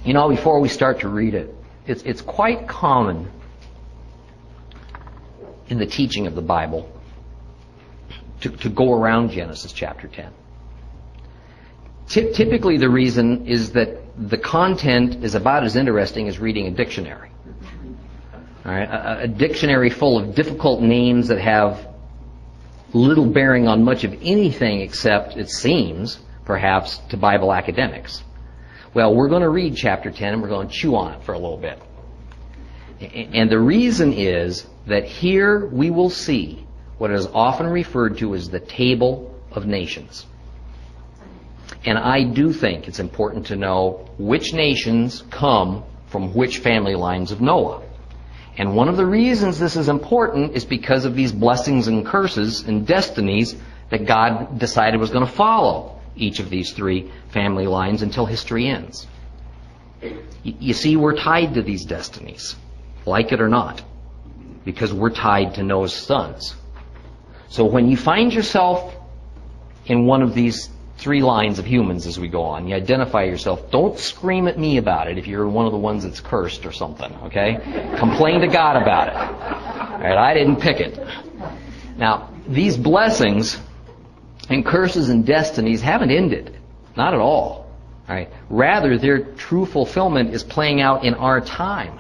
You 0.04 0.14
know, 0.14 0.30
before 0.30 0.60
we 0.60 0.68
start 0.68 1.02
to 1.02 1.10
read 1.10 1.36
it, 1.36 1.54
it's, 1.86 2.04
it's 2.04 2.22
quite 2.22 2.68
common 2.68 3.30
in 5.68 5.78
the 5.78 5.86
teaching 5.86 6.28
of 6.28 6.36
the 6.36 6.42
Bible 6.42 6.92
to, 8.42 8.50
to 8.50 8.70
go 8.70 8.94
around 8.94 9.32
Genesis 9.32 9.72
chapter 9.72 10.08
10. 10.08 10.32
Ty- 12.10 12.32
typically, 12.32 12.78
the 12.78 12.90
reason 12.90 13.48
is 13.48 13.72
that 13.74 14.00
the 14.18 14.38
content 14.38 15.24
is 15.24 15.36
about 15.36 15.64
as 15.64 15.76
interesting 15.76 16.28
as 16.28 16.40
reading 16.40 16.68
a 16.68 16.72
dictionary. 16.72 17.30
All 18.66 18.72
right? 18.72 18.90
a, 18.90 19.22
a 19.24 19.28
dictionary 19.28 19.90
full 19.90 20.20
of 20.20 20.36
difficult 20.36 20.82
names 20.82 21.30
that 21.30 21.40
have 21.40 21.88
little 22.94 23.26
bearing 23.26 23.68
on 23.68 23.84
much 23.84 24.04
of 24.04 24.14
anything 24.22 24.82
except, 24.82 25.38
it 25.38 25.50
seems, 25.50 26.20
perhaps, 26.44 26.98
to 27.10 27.18
Bible 27.18 27.54
academics. 27.54 28.24
Well, 28.94 29.16
we're 29.16 29.30
going 29.30 29.44
to 29.44 29.50
read 29.50 29.78
chapter 29.78 30.12
10 30.12 30.34
and 30.34 30.42
we're 30.42 30.50
going 30.50 30.68
to 30.68 30.74
chew 30.74 30.96
on 30.96 31.14
it 31.14 31.24
for 31.24 31.34
a 31.34 31.40
little 31.40 31.58
bit. 31.58 31.82
And 33.34 33.50
the 33.50 33.60
reason 33.60 34.12
is 34.12 34.66
that 34.88 35.06
here 35.06 35.66
we 35.66 35.90
will 35.90 36.10
see 36.10 36.68
what 36.98 37.10
is 37.10 37.26
often 37.28 37.68
referred 37.68 38.18
to 38.18 38.36
as 38.36 38.50
the 38.50 38.60
table 38.60 39.34
of 39.52 39.66
nations. 39.66 40.26
And 41.86 41.98
I 41.98 42.24
do 42.26 42.52
think 42.52 42.88
it's 42.88 43.00
important 43.00 43.48
to 43.48 43.56
know 43.56 44.10
which 44.18 44.54
nations 44.54 45.24
come 45.30 45.84
from 46.08 46.34
which 46.34 46.58
family 46.58 46.96
lines 46.96 47.32
of 47.32 47.40
Noah. 47.40 47.82
And 48.58 48.76
one 48.76 48.90
of 48.90 48.98
the 48.98 49.06
reasons 49.06 49.58
this 49.58 49.78
is 49.78 49.88
important 49.88 50.56
is 50.56 50.66
because 50.66 51.06
of 51.06 51.16
these 51.16 51.32
blessings 51.32 51.88
and 51.88 52.06
curses 52.06 52.64
and 52.68 52.86
destinies 52.86 53.56
that 53.90 54.06
God 54.06 54.60
decided 54.60 55.00
was 55.00 55.10
going 55.10 55.26
to 55.26 55.32
follow 55.32 56.01
each 56.16 56.40
of 56.40 56.50
these 56.50 56.72
three 56.72 57.12
family 57.30 57.68
lines 57.68 58.02
until 58.02 58.26
history 58.26 58.68
ends. 58.68 59.08
You 60.44 60.74
see, 60.74 60.96
we're 60.96 61.16
tied 61.16 61.54
to 61.54 61.62
these 61.62 61.86
destinies, 61.86 62.56
like 63.06 63.32
it 63.32 63.40
or 63.40 63.50
not, 63.50 63.84
because 64.66 64.92
we're 64.92 65.12
tied 65.12 65.56
to 65.56 65.64
Noah's 65.64 65.94
sons. 65.94 66.56
So 67.50 67.66
when 67.66 67.90
you 67.90 67.98
find 67.98 68.34
yourself 68.34 68.96
in 69.86 70.06
one 70.06 70.22
of 70.22 70.34
these 70.34 70.70
three 70.98 71.22
lines 71.22 71.60
of 71.60 71.66
humans 71.66 72.08
as 72.08 72.20
we 72.20 72.28
go 72.28 72.44
on, 72.44 72.68
you 72.68 72.76
identify 72.76 73.24
yourself, 73.24 73.70
don't 73.72 73.98
scream 74.00 74.48
at 74.48 74.58
me 74.58 74.78
about 74.78 75.08
it 75.08 75.18
if 75.18 75.28
you're 75.28 75.48
one 75.48 75.66
of 75.66 75.72
the 75.72 75.78
ones 75.78 76.04
that's 76.04 76.20
cursed 76.20 76.66
or 76.66 76.72
something, 76.72 77.14
okay? 77.24 77.58
Complain 77.98 78.42
to 78.42 78.48
God 78.48 78.82
about 78.82 79.08
it. 79.10 79.16
All 79.16 80.00
right, 80.00 80.18
I 80.18 80.34
didn't 80.34 80.58
pick 80.58 80.80
it. 80.80 81.00
Now, 81.98 82.30
these 82.48 82.78
blessings 82.78 83.60
and 84.52 84.66
curses 84.66 85.10
and 85.10 85.26
destinies 85.26 85.82
haven't 85.82 86.12
ended. 86.12 86.58
Not 86.98 87.14
at 87.14 87.20
all. 87.20 87.72
right? 88.16 88.30
Rather, 88.50 88.98
their 88.98 89.20
true 89.20 89.66
fulfillment 89.66 90.34
is 90.34 90.44
playing 90.44 90.82
out 90.82 91.06
in 91.06 91.14
our 91.14 91.40
time. 91.40 92.00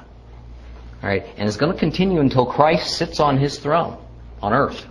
Right? 1.01 1.25
And 1.37 1.47
it's 1.47 1.57
going 1.57 1.71
to 1.71 1.79
continue 1.79 2.19
until 2.19 2.45
Christ 2.45 2.97
sits 2.97 3.19
on 3.19 3.37
his 3.37 3.57
throne 3.57 3.97
on 4.41 4.53
earth. 4.53 4.85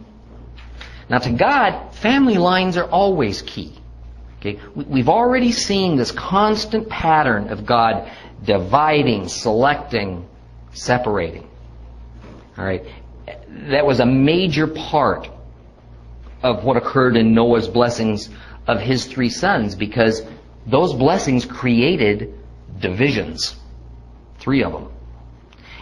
Now, 1.10 1.18
to 1.18 1.30
God, 1.32 1.94
family 1.94 2.38
lines 2.38 2.76
are 2.76 2.88
always 2.88 3.42
key. 3.42 3.74
Okay? 4.38 4.58
We've 4.74 5.10
already 5.10 5.52
seen 5.52 5.96
this 5.96 6.12
constant 6.12 6.88
pattern 6.88 7.48
of 7.48 7.66
God 7.66 8.10
dividing, 8.42 9.28
selecting, 9.28 10.26
separating. 10.72 11.46
All 12.56 12.64
right? 12.64 12.84
That 13.68 13.84
was 13.84 14.00
a 14.00 14.06
major 14.06 14.66
part 14.66 15.28
of 16.42 16.64
what 16.64 16.76
occurred 16.76 17.16
in 17.16 17.34
Noah's 17.34 17.68
blessings 17.68 18.28
of 18.66 18.80
his 18.80 19.06
three 19.06 19.28
sons 19.28 19.74
because 19.74 20.22
those 20.66 20.94
blessings 20.94 21.44
created 21.44 22.34
divisions. 22.78 23.56
Three 24.38 24.62
of 24.62 24.72
them. 24.72 24.88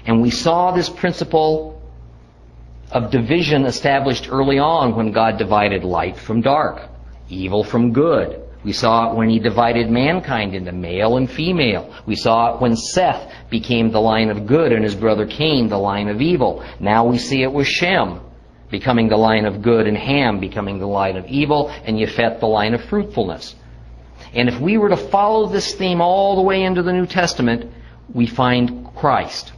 And 0.07 0.23
we 0.23 0.31
saw 0.31 0.73
this 0.73 0.89
principle 0.89 1.81
of 2.91 3.11
division 3.11 3.67
established 3.67 4.29
early 4.31 4.59
on 4.59 4.97
when 4.97 5.13
God 5.13 5.37
divided 5.37 5.85
light 5.85 6.17
from 6.17 6.41
dark, 6.41 6.89
evil 7.29 7.63
from 7.63 7.93
good. 7.93 8.43
We 8.65 8.73
saw 8.73 9.11
it 9.11 9.17
when 9.17 9.29
he 9.29 9.39
divided 9.39 9.91
mankind 9.91 10.55
into 10.55 10.73
male 10.73 11.17
and 11.17 11.31
female. 11.31 11.95
We 12.07 12.17
saw 12.17 12.55
it 12.55 12.61
when 12.61 12.75
Seth 12.75 13.33
became 13.51 13.91
the 13.91 14.01
line 14.01 14.31
of 14.31 14.47
good 14.47 14.73
and 14.73 14.83
his 14.83 14.97
brother 14.97 15.27
Cain 15.27 15.69
the 15.69 15.79
line 15.79 16.09
of 16.09 16.21
evil. 16.21 16.65
Now 16.81 17.05
we 17.05 17.19
see 17.19 17.43
it 17.43 17.53
with 17.53 17.69
Shem 17.69 18.21
becoming 18.71 19.09
the 19.09 19.17
line 19.17 19.47
of 19.47 19.63
good, 19.63 19.87
and 19.87 19.97
Ham 19.97 20.41
becoming 20.41 20.79
the 20.79 20.87
line 20.87 21.17
of 21.17 21.27
evil, 21.27 21.71
and 21.85 21.99
Yefet 21.99 22.41
the 22.41 22.47
line 22.47 22.75
of 22.75 22.85
fruitfulness. 22.85 23.55
And 24.35 24.49
if 24.49 24.61
we 24.61 24.77
were 24.77 24.91
to 24.91 24.97
follow 24.97 25.47
this 25.47 25.75
theme 25.75 26.01
all 26.01 26.37
the 26.37 26.43
way 26.43 26.63
into 26.63 26.83
the 26.83 26.93
New 26.93 27.07
Testament, 27.07 27.73
we 28.13 28.27
find 28.27 28.87
Christ, 28.97 29.53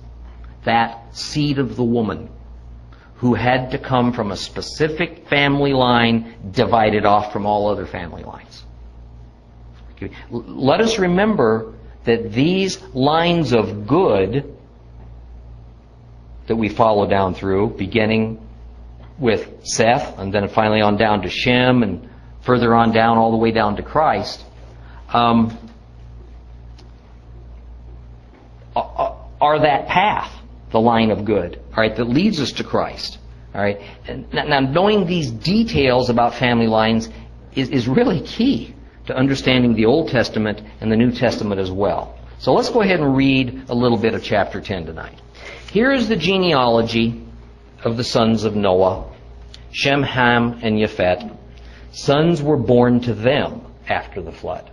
that 0.65 1.17
seed 1.17 1.59
of 1.59 1.77
the 1.77 1.85
woman, 1.85 2.29
who 3.17 3.35
had 3.35 3.73
to 3.73 3.79
come 3.79 4.13
from 4.13 4.33
a 4.33 4.37
specific 4.37 5.29
family 5.29 5.73
line 5.73 6.35
divided 6.53 7.05
off 7.05 7.33
from 7.33 7.47
all 7.47 7.69
other 7.69 7.87
family 7.87 8.23
lines. 8.23 8.65
Let 10.31 10.81
us 10.81 10.99
remember 10.99 11.75
that 12.05 12.33
these 12.33 12.81
lines 12.95 13.53
of 13.53 13.87
good 13.87 14.57
that 16.47 16.57
we 16.57 16.69
follow 16.71 17.07
down 17.07 17.35
through, 17.35 17.71
beginning 17.77 18.41
with 19.21 19.65
Seth, 19.65 20.19
and 20.19 20.33
then 20.33 20.49
finally 20.49 20.81
on 20.81 20.97
down 20.97 21.23
to 21.23 21.29
Shem, 21.29 21.83
and 21.83 22.09
further 22.41 22.75
on 22.75 22.93
down 22.93 23.19
all 23.19 23.31
the 23.31 23.37
way 23.37 23.53
down 23.53 23.77
to 23.77 23.83
Christ, 23.83 24.45
um, 25.13 25.57
are 28.75 29.61
that 29.61 29.87
path, 29.89 30.33
the 30.71 30.81
line 30.81 31.11
of 31.11 31.25
good, 31.25 31.61
all 31.71 31.83
right, 31.83 31.95
that 31.97 32.05
leads 32.05 32.41
us 32.41 32.53
to 32.53 32.65
Christ. 32.65 33.19
All 33.55 33.61
right. 33.61 33.81
Now, 34.33 34.61
knowing 34.61 35.07
these 35.07 35.31
details 35.31 36.09
about 36.09 36.35
family 36.35 36.69
lines 36.69 37.09
is, 37.55 37.69
is 37.71 37.89
really 37.89 38.21
key 38.21 38.75
to 39.07 39.17
understanding 39.17 39.75
the 39.75 39.87
Old 39.87 40.09
Testament 40.09 40.63
and 40.81 40.91
the 40.91 40.97
New 40.97 41.11
Testament 41.11 41.61
as 41.61 41.71
well. 41.71 42.17
So 42.39 42.53
let's 42.53 42.71
go 42.71 42.83
ahead 42.83 43.01
and 43.01 43.17
read 43.17 43.65
a 43.69 43.75
little 43.75 43.99
bit 43.99 44.15
of 44.15 44.23
chapter 44.23 44.61
10 44.61 44.87
tonight. 44.87 45.21
Here 45.73 45.91
is 45.91 46.09
the 46.09 46.17
genealogy 46.17 47.27
of 47.85 47.97
the 47.97 48.05
sons 48.05 48.45
of 48.45 48.55
Noah, 48.55 49.11
Shem, 49.73 50.03
Ham, 50.03 50.61
and 50.63 50.79
Yefet. 50.79 51.37
Sons 51.93 52.43
were 52.43 52.57
born 52.57 53.01
to 53.01 53.15
them 53.15 53.63
after 53.89 54.21
the 54.23 54.33
flood. 54.33 54.71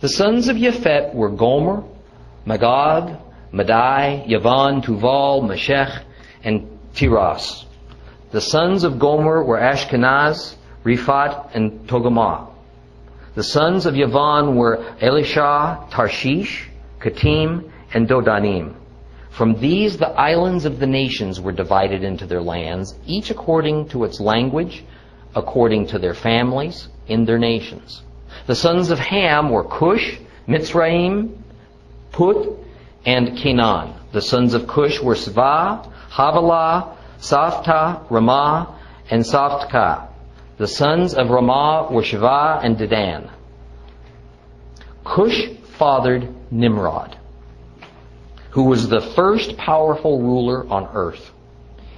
The 0.00 0.08
sons 0.08 0.48
of 0.48 0.56
Yefet 0.56 1.14
were 1.14 1.30
Gomer, 1.30 1.84
Magog, 2.44 3.16
Madai, 3.52 4.24
Yavan, 4.28 4.84
Tuval, 4.84 5.46
Meshech, 5.46 6.04
and 6.42 6.78
Tiras. 6.94 7.64
The 8.30 8.40
sons 8.40 8.84
of 8.84 8.98
Gomer 8.98 9.42
were 9.44 9.58
Ashkenaz, 9.58 10.56
Riphat, 10.84 11.54
and 11.54 11.88
Togarmah. 11.88 12.50
The 13.34 13.42
sons 13.42 13.86
of 13.86 13.94
Yavan 13.94 14.54
were 14.54 14.84
Elisha, 15.00 15.86
Tarshish, 15.90 16.68
Katim, 17.00 17.70
and 17.94 18.08
Dodanim. 18.08 18.74
From 19.32 19.58
these 19.60 19.96
the 19.96 20.10
islands 20.10 20.66
of 20.66 20.78
the 20.78 20.86
nations 20.86 21.40
were 21.40 21.52
divided 21.52 22.04
into 22.04 22.26
their 22.26 22.42
lands, 22.42 22.94
each 23.06 23.30
according 23.30 23.88
to 23.88 24.04
its 24.04 24.20
language, 24.20 24.84
according 25.34 25.86
to 25.86 25.98
their 25.98 26.12
families, 26.12 26.88
in 27.08 27.24
their 27.24 27.38
nations. 27.38 28.02
The 28.46 28.54
sons 28.54 28.90
of 28.90 28.98
Ham 28.98 29.48
were 29.48 29.64
Cush, 29.64 30.18
Mitzrayim, 30.46 31.34
Put, 32.12 32.58
and 33.06 33.38
Canaan. 33.38 33.94
The 34.12 34.20
sons 34.20 34.52
of 34.52 34.66
Cush 34.66 35.00
were 35.00 35.14
Sva, 35.14 35.90
Havilah, 36.10 36.94
Saftah, 37.18 38.02
Ramah, 38.10 38.78
and 39.10 39.22
Saphtakah. 39.22 40.08
The 40.58 40.68
sons 40.68 41.14
of 41.14 41.30
Ramah 41.30 41.88
were 41.90 42.02
Shiva 42.02 42.60
and 42.62 42.76
Dedan. 42.76 43.30
Cush 45.04 45.48
fathered 45.78 46.28
Nimrod. 46.52 47.16
Who 48.52 48.64
was 48.64 48.88
the 48.88 49.00
first 49.00 49.56
powerful 49.56 50.20
ruler 50.20 50.68
on 50.68 50.88
earth. 50.94 51.32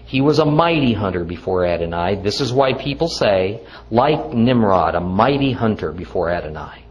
He 0.07 0.21
was 0.21 0.39
a 0.39 0.45
mighty 0.45 0.93
hunter 0.93 1.25
before 1.25 1.67
Adonai. 1.67 2.23
This 2.23 2.41
is 2.41 2.53
why 2.53 2.75
people 2.75 3.09
say, 3.09 3.61
like 3.91 4.33
Nimrod, 4.33 4.95
a 4.95 5.01
mighty 5.01 5.51
hunter 5.51 5.91
before 5.91 6.31
Adonai. 6.31 6.85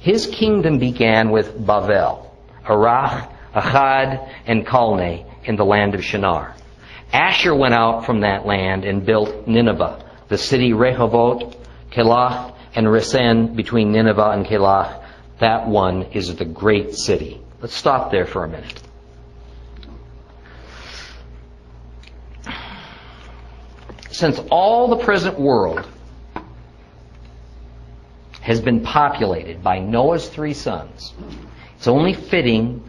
His 0.00 0.26
kingdom 0.26 0.78
began 0.78 1.30
with 1.30 1.58
Bavel, 1.58 2.30
Arach, 2.64 3.30
Achad, 3.54 4.32
and 4.46 4.66
Kalne 4.66 5.26
in 5.44 5.56
the 5.56 5.64
land 5.64 5.94
of 5.94 6.02
Shinar. 6.02 6.54
Asher 7.12 7.54
went 7.54 7.74
out 7.74 8.06
from 8.06 8.20
that 8.20 8.46
land 8.46 8.86
and 8.86 9.04
built 9.04 9.46
Nineveh, 9.46 10.02
the 10.28 10.38
city 10.38 10.70
Rehovot, 10.70 11.54
Kelath, 11.90 12.54
and 12.74 12.86
Resen 12.86 13.54
between 13.54 13.92
Nineveh 13.92 14.30
and 14.30 14.46
Kelath. 14.46 15.02
That 15.38 15.68
one 15.68 16.04
is 16.14 16.34
the 16.34 16.46
great 16.46 16.94
city. 16.94 17.42
Let's 17.60 17.74
stop 17.74 18.10
there 18.10 18.24
for 18.24 18.44
a 18.44 18.48
minute. 18.48 18.82
Since 24.12 24.40
all 24.50 24.88
the 24.88 25.02
present 25.04 25.40
world 25.40 25.88
has 28.42 28.60
been 28.60 28.82
populated 28.82 29.62
by 29.62 29.78
Noah's 29.78 30.28
three 30.28 30.52
sons, 30.52 31.14
it's 31.76 31.88
only 31.88 32.12
fitting 32.12 32.84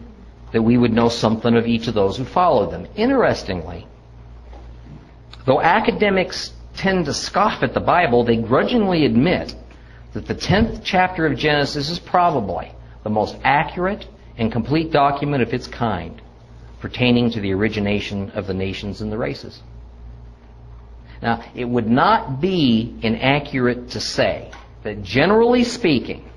that 0.51 0.61
we 0.61 0.77
would 0.77 0.91
know 0.91 1.07
something 1.07 1.55
of 1.55 1.65
each 1.65 1.87
of 1.87 1.93
those 1.93 2.17
who 2.17 2.25
followed 2.25 2.71
them. 2.71 2.87
Interestingly, 2.97 3.87
though 5.45 5.61
academics 5.61 6.51
tend 6.75 7.05
to 7.05 7.13
scoff 7.13 7.63
at 7.63 7.73
the 7.73 7.79
Bible, 7.79 8.25
they 8.25 8.35
grudgingly 8.35 9.05
admit 9.05 9.55
that 10.11 10.27
the 10.27 10.35
10th 10.35 10.81
chapter 10.83 11.25
of 11.25 11.37
Genesis 11.37 11.89
is 11.89 11.99
probably 11.99 12.71
the 13.03 13.09
most 13.09 13.37
accurate 13.45 14.07
and 14.37 14.51
complete 14.51 14.91
document 14.91 15.41
of 15.41 15.53
its 15.53 15.67
kind 15.67 16.21
pertaining 16.81 17.31
to 17.31 17.39
the 17.39 17.53
origination 17.53 18.29
of 18.31 18.45
the 18.45 18.53
nations 18.53 18.99
and 18.99 19.09
the 19.09 19.17
races. 19.17 19.61
Now, 21.23 21.41
it 21.55 21.63
would 21.63 21.89
not 21.89 22.41
be 22.41 22.97
inaccurate 23.01 23.91
to 23.91 24.01
say 24.01 24.51
that 24.83 25.03
generally 25.03 25.63
speaking, 25.63 26.29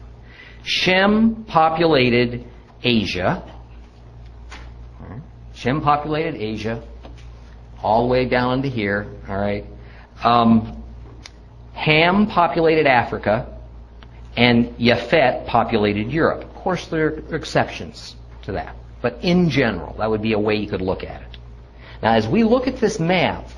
Shem 0.63 1.45
populated 1.49 2.45
Asia. 2.85 3.43
Shem 5.55 5.81
populated 5.81 6.37
Asia 6.37 6.85
all 7.83 8.03
the 8.03 8.09
way 8.09 8.27
down 8.27 8.59
into 8.59 8.69
here, 8.69 9.09
all 9.29 9.37
right? 9.37 9.67
Um, 10.23 10.85
Ham 11.73 12.29
populated 12.29 12.87
Africa, 12.87 13.59
and 14.37 14.69
Yafet 14.79 15.47
populated 15.47 16.13
Europe. 16.13 16.45
Of 16.45 16.55
course, 16.55 16.87
there 16.87 17.07
are 17.07 17.35
exceptions 17.35 18.15
to 18.43 18.53
that. 18.53 18.77
But 19.03 19.19
in 19.23 19.51
general, 19.51 19.97
that 19.99 20.09
would 20.09 20.23
be 20.23 20.33
a 20.35 20.39
way 20.39 20.55
you 20.55 20.69
could 20.69 20.81
look 20.81 21.03
at 21.03 21.23
it. 21.23 21.39
Now, 22.05 22.13
as 22.13 22.29
we 22.29 22.45
look 22.45 22.69
at 22.69 22.77
this 22.77 23.01
map, 23.01 23.49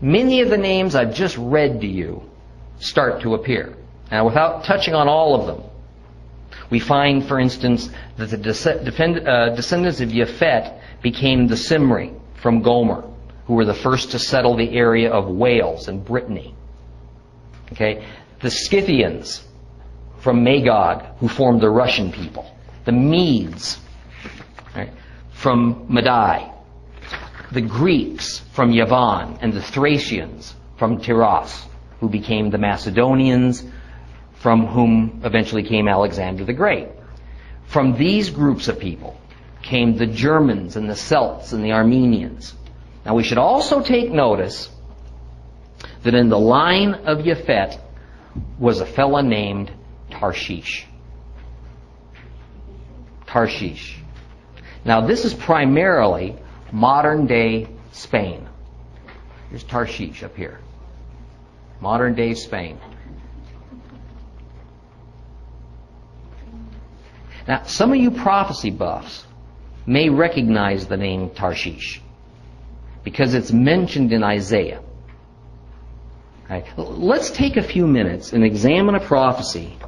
many 0.00 0.40
of 0.40 0.50
the 0.50 0.58
names 0.58 0.94
I've 0.94 1.14
just 1.14 1.36
read 1.38 1.80
to 1.80 1.86
you 1.86 2.22
start 2.78 3.22
to 3.22 3.34
appear. 3.34 3.74
Now, 4.10 4.26
without 4.26 4.64
touching 4.64 4.94
on 4.94 5.08
all 5.08 5.34
of 5.34 5.46
them, 5.46 5.64
we 6.70 6.80
find, 6.80 7.26
for 7.26 7.38
instance, 7.38 7.90
that 8.16 8.30
the 8.30 8.36
uh, 8.36 9.54
descendants 9.54 10.00
of 10.00 10.10
Yafet 10.10 10.80
became 11.02 11.46
the 11.46 11.54
Simri 11.54 12.18
from 12.34 12.62
Gomer, 12.62 13.04
who 13.46 13.54
were 13.54 13.64
the 13.64 13.74
first 13.74 14.10
to 14.12 14.18
settle 14.18 14.56
the 14.56 14.76
area 14.76 15.10
of 15.10 15.28
Wales 15.28 15.88
and 15.88 16.04
Brittany. 16.04 16.54
Okay? 17.72 18.06
The 18.40 18.50
Scythians 18.50 19.42
from 20.20 20.42
Magog, 20.42 21.04
who 21.18 21.28
formed 21.28 21.60
the 21.60 21.70
Russian 21.70 22.12
people. 22.12 22.54
The 22.84 22.92
Medes 22.92 23.78
right, 24.74 24.90
from 25.32 25.86
Madai 25.88 26.52
the 27.50 27.60
Greeks 27.60 28.40
from 28.52 28.72
Yavan 28.72 29.38
and 29.40 29.52
the 29.52 29.62
Thracians 29.62 30.54
from 30.76 31.00
Tiras, 31.00 31.64
who 32.00 32.08
became 32.08 32.50
the 32.50 32.58
Macedonians, 32.58 33.64
from 34.34 34.66
whom 34.66 35.20
eventually 35.24 35.62
came 35.62 35.88
Alexander 35.88 36.44
the 36.44 36.52
Great. 36.52 36.88
From 37.66 37.96
these 37.96 38.30
groups 38.30 38.68
of 38.68 38.78
people 38.78 39.18
came 39.62 39.96
the 39.96 40.06
Germans 40.06 40.76
and 40.76 40.88
the 40.88 40.96
Celts 40.96 41.52
and 41.52 41.64
the 41.64 41.72
Armenians. 41.72 42.54
Now 43.04 43.14
we 43.14 43.24
should 43.24 43.38
also 43.38 43.82
take 43.82 44.10
notice 44.10 44.70
that 46.02 46.14
in 46.14 46.28
the 46.28 46.38
line 46.38 46.94
of 46.94 47.18
Yafet 47.18 47.78
was 48.58 48.80
a 48.80 48.86
fellow 48.86 49.20
named 49.20 49.72
Tarshish. 50.10 50.86
Tarshish. 53.26 53.98
Now 54.84 55.06
this 55.06 55.24
is 55.24 55.34
primarily 55.34 56.36
modern 56.72 57.26
day 57.26 57.68
Spain. 57.92 58.48
Here's 59.50 59.64
Tarshish 59.64 60.22
up 60.22 60.36
here. 60.36 60.60
Modern 61.80 62.14
day 62.14 62.34
Spain. 62.34 62.78
Now, 67.46 67.62
some 67.62 67.92
of 67.92 67.96
you 67.96 68.10
prophecy 68.10 68.70
buffs 68.70 69.24
may 69.86 70.10
recognize 70.10 70.86
the 70.86 70.98
name 70.98 71.30
Tarshish 71.30 72.02
because 73.02 73.32
it's 73.32 73.52
mentioned 73.52 74.12
in 74.12 74.22
Isaiah. 74.22 74.82
Right. 76.50 76.66
Let's 76.76 77.30
take 77.30 77.56
a 77.56 77.62
few 77.62 77.86
minutes 77.86 78.32
and 78.32 78.44
examine 78.44 78.94
a 78.94 79.00
prophecy 79.00 79.78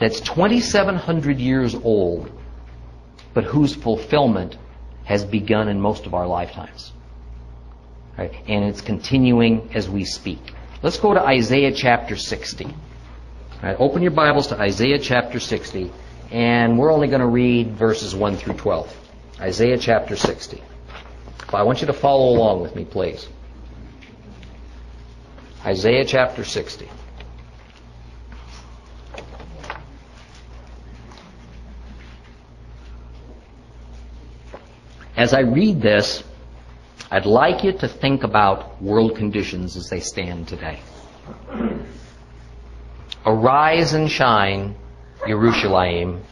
that's 0.00 0.20
2,700 0.20 1.38
years 1.38 1.74
old, 1.74 2.30
but 3.34 3.44
whose 3.44 3.74
fulfillment 3.74 4.56
has 5.06 5.24
begun 5.24 5.68
in 5.68 5.80
most 5.80 6.04
of 6.04 6.14
our 6.14 6.26
lifetimes. 6.26 6.92
Right? 8.18 8.34
And 8.46 8.64
it's 8.64 8.80
continuing 8.80 9.70
as 9.74 9.88
we 9.88 10.04
speak. 10.04 10.52
Let's 10.82 10.98
go 10.98 11.14
to 11.14 11.20
Isaiah 11.20 11.72
chapter 11.72 12.16
60. 12.16 12.66
Right, 13.62 13.76
open 13.78 14.02
your 14.02 14.10
Bibles 14.10 14.48
to 14.48 14.60
Isaiah 14.60 14.98
chapter 14.98 15.40
60, 15.40 15.90
and 16.30 16.78
we're 16.78 16.92
only 16.92 17.08
going 17.08 17.20
to 17.20 17.26
read 17.26 17.72
verses 17.72 18.14
1 18.14 18.36
through 18.36 18.54
12. 18.54 18.94
Isaiah 19.40 19.78
chapter 19.78 20.14
60. 20.14 20.62
I 21.54 21.62
want 21.62 21.80
you 21.80 21.86
to 21.86 21.94
follow 21.94 22.36
along 22.36 22.60
with 22.60 22.76
me, 22.76 22.84
please. 22.84 23.28
Isaiah 25.64 26.04
chapter 26.04 26.44
60. 26.44 26.88
As 35.16 35.32
I 35.32 35.40
read 35.40 35.80
this, 35.80 36.22
I'd 37.10 37.24
like 37.24 37.64
you 37.64 37.72
to 37.72 37.88
think 37.88 38.22
about 38.22 38.82
world 38.82 39.16
conditions 39.16 39.76
as 39.76 39.88
they 39.88 40.00
stand 40.00 40.46
today. 40.46 40.80
Arise 43.24 43.94
and 43.94 44.10
shine, 44.10 44.76
Jerusalem, 45.26 46.22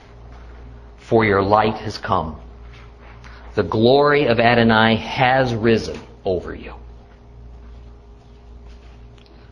for 0.99 1.25
your 1.25 1.43
light 1.43 1.77
has 1.79 1.97
come. 1.97 2.41
The 3.55 3.63
glory 3.63 4.27
of 4.27 4.39
Adonai 4.39 4.97
has 4.97 5.55
risen 5.55 5.99
over 6.25 6.55
you. 6.55 6.75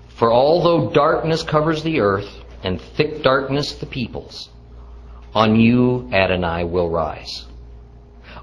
For 0.09 0.33
although 0.33 0.91
darkness 0.91 1.43
covers 1.43 1.83
the 1.83 2.01
earth 2.01 2.31
and 2.63 2.81
thick 2.81 3.23
darkness 3.23 3.75
the 3.77 3.87
peoples, 3.87 4.51
on 5.35 5.57
you 5.57 6.11
Adonai 6.13 6.65
will 6.65 6.91
rise. 6.91 7.47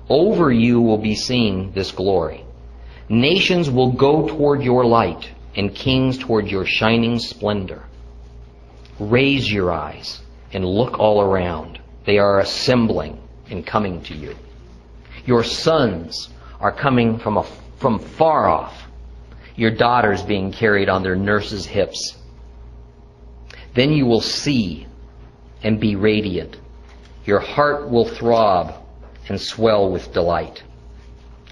Over 0.09 0.51
you 0.51 0.81
will 0.81 0.97
be 0.97 1.15
seen 1.15 1.71
this 1.73 1.91
glory. 1.91 2.43
Nations 3.07 3.69
will 3.69 3.91
go 3.91 4.27
toward 4.27 4.63
your 4.63 4.85
light, 4.85 5.29
and 5.55 5.73
kings 5.73 6.17
toward 6.17 6.47
your 6.47 6.65
shining 6.65 7.19
splendor. 7.19 7.83
Raise 8.99 9.51
your 9.51 9.71
eyes 9.71 10.21
and 10.53 10.65
look 10.65 10.99
all 10.99 11.21
around. 11.21 11.79
They 12.05 12.17
are 12.17 12.39
assembling 12.39 13.21
and 13.49 13.65
coming 13.65 14.01
to 14.03 14.15
you. 14.15 14.35
Your 15.25 15.43
sons 15.43 16.29
are 16.59 16.71
coming 16.71 17.19
from, 17.19 17.37
a, 17.37 17.43
from 17.77 17.99
far 17.99 18.47
off, 18.47 18.87
your 19.55 19.71
daughters 19.71 20.21
being 20.23 20.51
carried 20.51 20.89
on 20.89 21.03
their 21.03 21.15
nurses' 21.15 21.65
hips. 21.65 22.17
Then 23.73 23.91
you 23.91 24.05
will 24.05 24.21
see 24.21 24.87
and 25.61 25.79
be 25.79 25.95
radiant. 25.95 26.57
Your 27.25 27.39
heart 27.39 27.89
will 27.89 28.05
throb 28.05 28.75
and 29.29 29.39
swell 29.39 29.91
with 29.91 30.13
delight. 30.13 30.63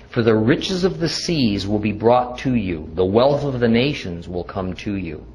For 0.09 0.23
the 0.23 0.35
riches 0.35 0.83
of 0.83 0.99
the 0.99 1.09
seas 1.09 1.67
will 1.67 1.79
be 1.79 1.91
brought 1.91 2.39
to 2.39 2.55
you, 2.55 2.89
the 2.95 3.05
wealth 3.05 3.43
of 3.43 3.59
the 3.59 3.67
nations 3.67 4.27
will 4.27 4.43
come 4.43 4.73
to 4.75 4.95
you. 4.95 5.25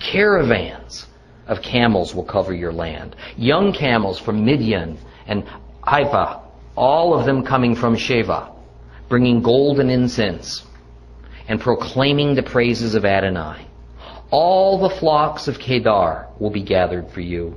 Caravans 0.00 1.06
of 1.46 1.60
camels 1.60 2.14
will 2.14 2.24
cover 2.24 2.54
your 2.54 2.72
land, 2.72 3.16
young 3.36 3.72
camels 3.72 4.18
from 4.18 4.44
Midian 4.44 4.98
and 5.26 5.44
Ephah, 5.86 6.40
all 6.76 7.18
of 7.18 7.26
them 7.26 7.44
coming 7.44 7.74
from 7.74 7.96
Sheba, 7.96 8.50
bringing 9.08 9.42
gold 9.42 9.80
and 9.80 9.90
incense, 9.90 10.64
and 11.48 11.60
proclaiming 11.60 12.34
the 12.34 12.42
praises 12.42 12.94
of 12.94 13.04
Adonai. 13.04 13.66
All 14.30 14.78
the 14.78 14.96
flocks 14.96 15.48
of 15.48 15.58
Kedar 15.58 16.28
will 16.38 16.50
be 16.50 16.62
gathered 16.62 17.10
for 17.10 17.20
you. 17.20 17.56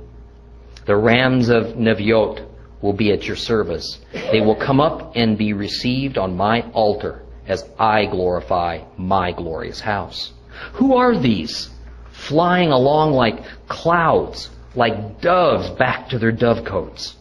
The 0.84 0.96
rams 0.96 1.48
of 1.48 1.76
Neviot 1.76 2.42
will 2.86 2.92
be 2.92 3.10
at 3.10 3.26
your 3.26 3.36
service. 3.36 3.98
They 4.12 4.40
will 4.40 4.54
come 4.54 4.80
up 4.80 5.16
and 5.16 5.36
be 5.36 5.52
received 5.52 6.16
on 6.16 6.36
my 6.36 6.60
altar 6.70 7.20
as 7.48 7.68
I 7.80 8.06
glorify 8.06 8.84
my 8.96 9.32
glorious 9.32 9.80
house. 9.80 10.32
Who 10.74 10.94
are 10.94 11.18
these? 11.18 11.68
Flying 12.12 12.70
along 12.70 13.12
like 13.12 13.42
clouds, 13.66 14.50
like 14.76 15.20
doves 15.20 15.68
back 15.70 16.10
to 16.10 16.18
their 16.20 16.30
dovecotes. 16.30 17.16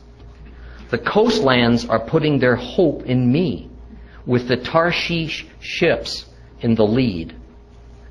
The 0.92 1.00
coastlands 1.00 1.84
are 1.86 2.00
putting 2.00 2.38
their 2.38 2.56
hope 2.56 3.02
in 3.08 3.32
me, 3.32 3.68
with 4.28 4.48
the 4.48 4.58
Tarshish 4.58 5.48
ships 5.60 6.28
in 6.62 6.76
the 6.76 6.86
lead, 6.86 7.36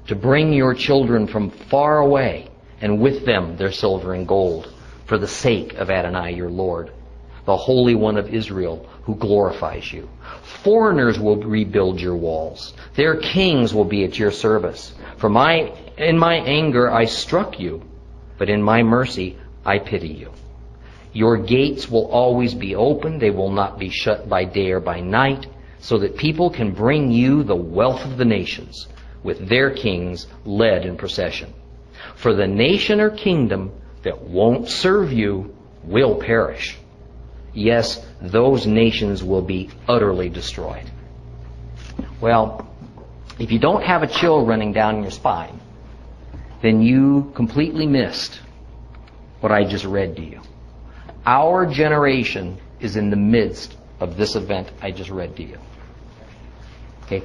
to 0.08 0.16
bring 0.16 0.52
your 0.52 0.74
children 0.74 1.28
from 1.28 1.50
far 1.50 1.98
away, 1.98 2.50
and 2.80 3.00
with 3.00 3.24
them 3.24 3.56
their 3.56 3.70
silver 3.70 4.12
and 4.12 4.26
gold, 4.26 4.72
for 5.06 5.18
the 5.18 5.28
sake 5.28 5.74
of 5.74 5.88
Adonai 5.88 6.34
your 6.34 6.50
Lord, 6.50 6.90
the 7.44 7.56
Holy 7.56 7.94
One 7.94 8.16
of 8.16 8.32
Israel, 8.32 8.88
who 9.02 9.14
glorifies 9.16 9.92
you. 9.92 10.08
Foreigners 10.42 11.18
will 11.18 11.36
rebuild 11.36 12.00
your 12.00 12.16
walls. 12.16 12.72
Their 12.94 13.16
kings 13.16 13.74
will 13.74 13.84
be 13.84 14.04
at 14.04 14.18
your 14.18 14.30
service. 14.30 14.94
For 15.18 15.28
my, 15.28 15.72
in 15.98 16.18
my 16.18 16.36
anger 16.36 16.90
I 16.90 17.04
struck 17.04 17.60
you, 17.60 17.82
but 18.38 18.48
in 18.48 18.62
my 18.62 18.82
mercy 18.82 19.38
I 19.64 19.78
pity 19.78 20.08
you. 20.08 20.32
Your 21.12 21.36
gates 21.36 21.88
will 21.88 22.10
always 22.10 22.54
be 22.54 22.74
open. 22.74 23.18
They 23.18 23.30
will 23.30 23.52
not 23.52 23.78
be 23.78 23.88
shut 23.88 24.28
by 24.28 24.44
day 24.44 24.72
or 24.72 24.80
by 24.80 25.00
night, 25.00 25.46
so 25.80 25.98
that 25.98 26.16
people 26.16 26.50
can 26.50 26.72
bring 26.72 27.12
you 27.12 27.42
the 27.42 27.54
wealth 27.54 28.04
of 28.04 28.16
the 28.16 28.24
nations, 28.24 28.88
with 29.22 29.48
their 29.48 29.70
kings 29.70 30.26
led 30.44 30.86
in 30.86 30.96
procession. 30.96 31.52
For 32.16 32.34
the 32.34 32.46
nation 32.46 33.00
or 33.00 33.10
kingdom 33.10 33.72
that 34.02 34.22
won't 34.22 34.68
serve 34.68 35.12
you 35.12 35.54
will 35.84 36.16
perish. 36.16 36.76
Yes, 37.54 38.04
those 38.20 38.66
nations 38.66 39.22
will 39.22 39.42
be 39.42 39.70
utterly 39.88 40.28
destroyed. 40.28 40.90
Well, 42.20 42.68
if 43.38 43.52
you 43.52 43.58
don't 43.58 43.82
have 43.82 44.02
a 44.02 44.06
chill 44.06 44.44
running 44.44 44.72
down 44.72 45.02
your 45.02 45.10
spine, 45.10 45.60
then 46.62 46.82
you 46.82 47.32
completely 47.34 47.86
missed 47.86 48.40
what 49.40 49.52
I 49.52 49.64
just 49.64 49.84
read 49.84 50.16
to 50.16 50.22
you. 50.22 50.40
Our 51.26 51.66
generation 51.66 52.58
is 52.80 52.96
in 52.96 53.10
the 53.10 53.16
midst 53.16 53.76
of 54.00 54.16
this 54.16 54.34
event 54.34 54.70
I 54.82 54.90
just 54.90 55.10
read 55.10 55.36
to 55.36 55.42
you. 55.42 55.58
Okay? 57.04 57.22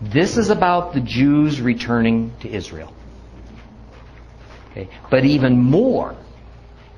This 0.00 0.36
is 0.36 0.50
about 0.50 0.94
the 0.94 1.00
Jews 1.00 1.60
returning 1.60 2.32
to 2.40 2.48
Israel. 2.48 2.92
Okay? 4.70 4.88
But 5.10 5.24
even 5.24 5.58
more, 5.58 6.16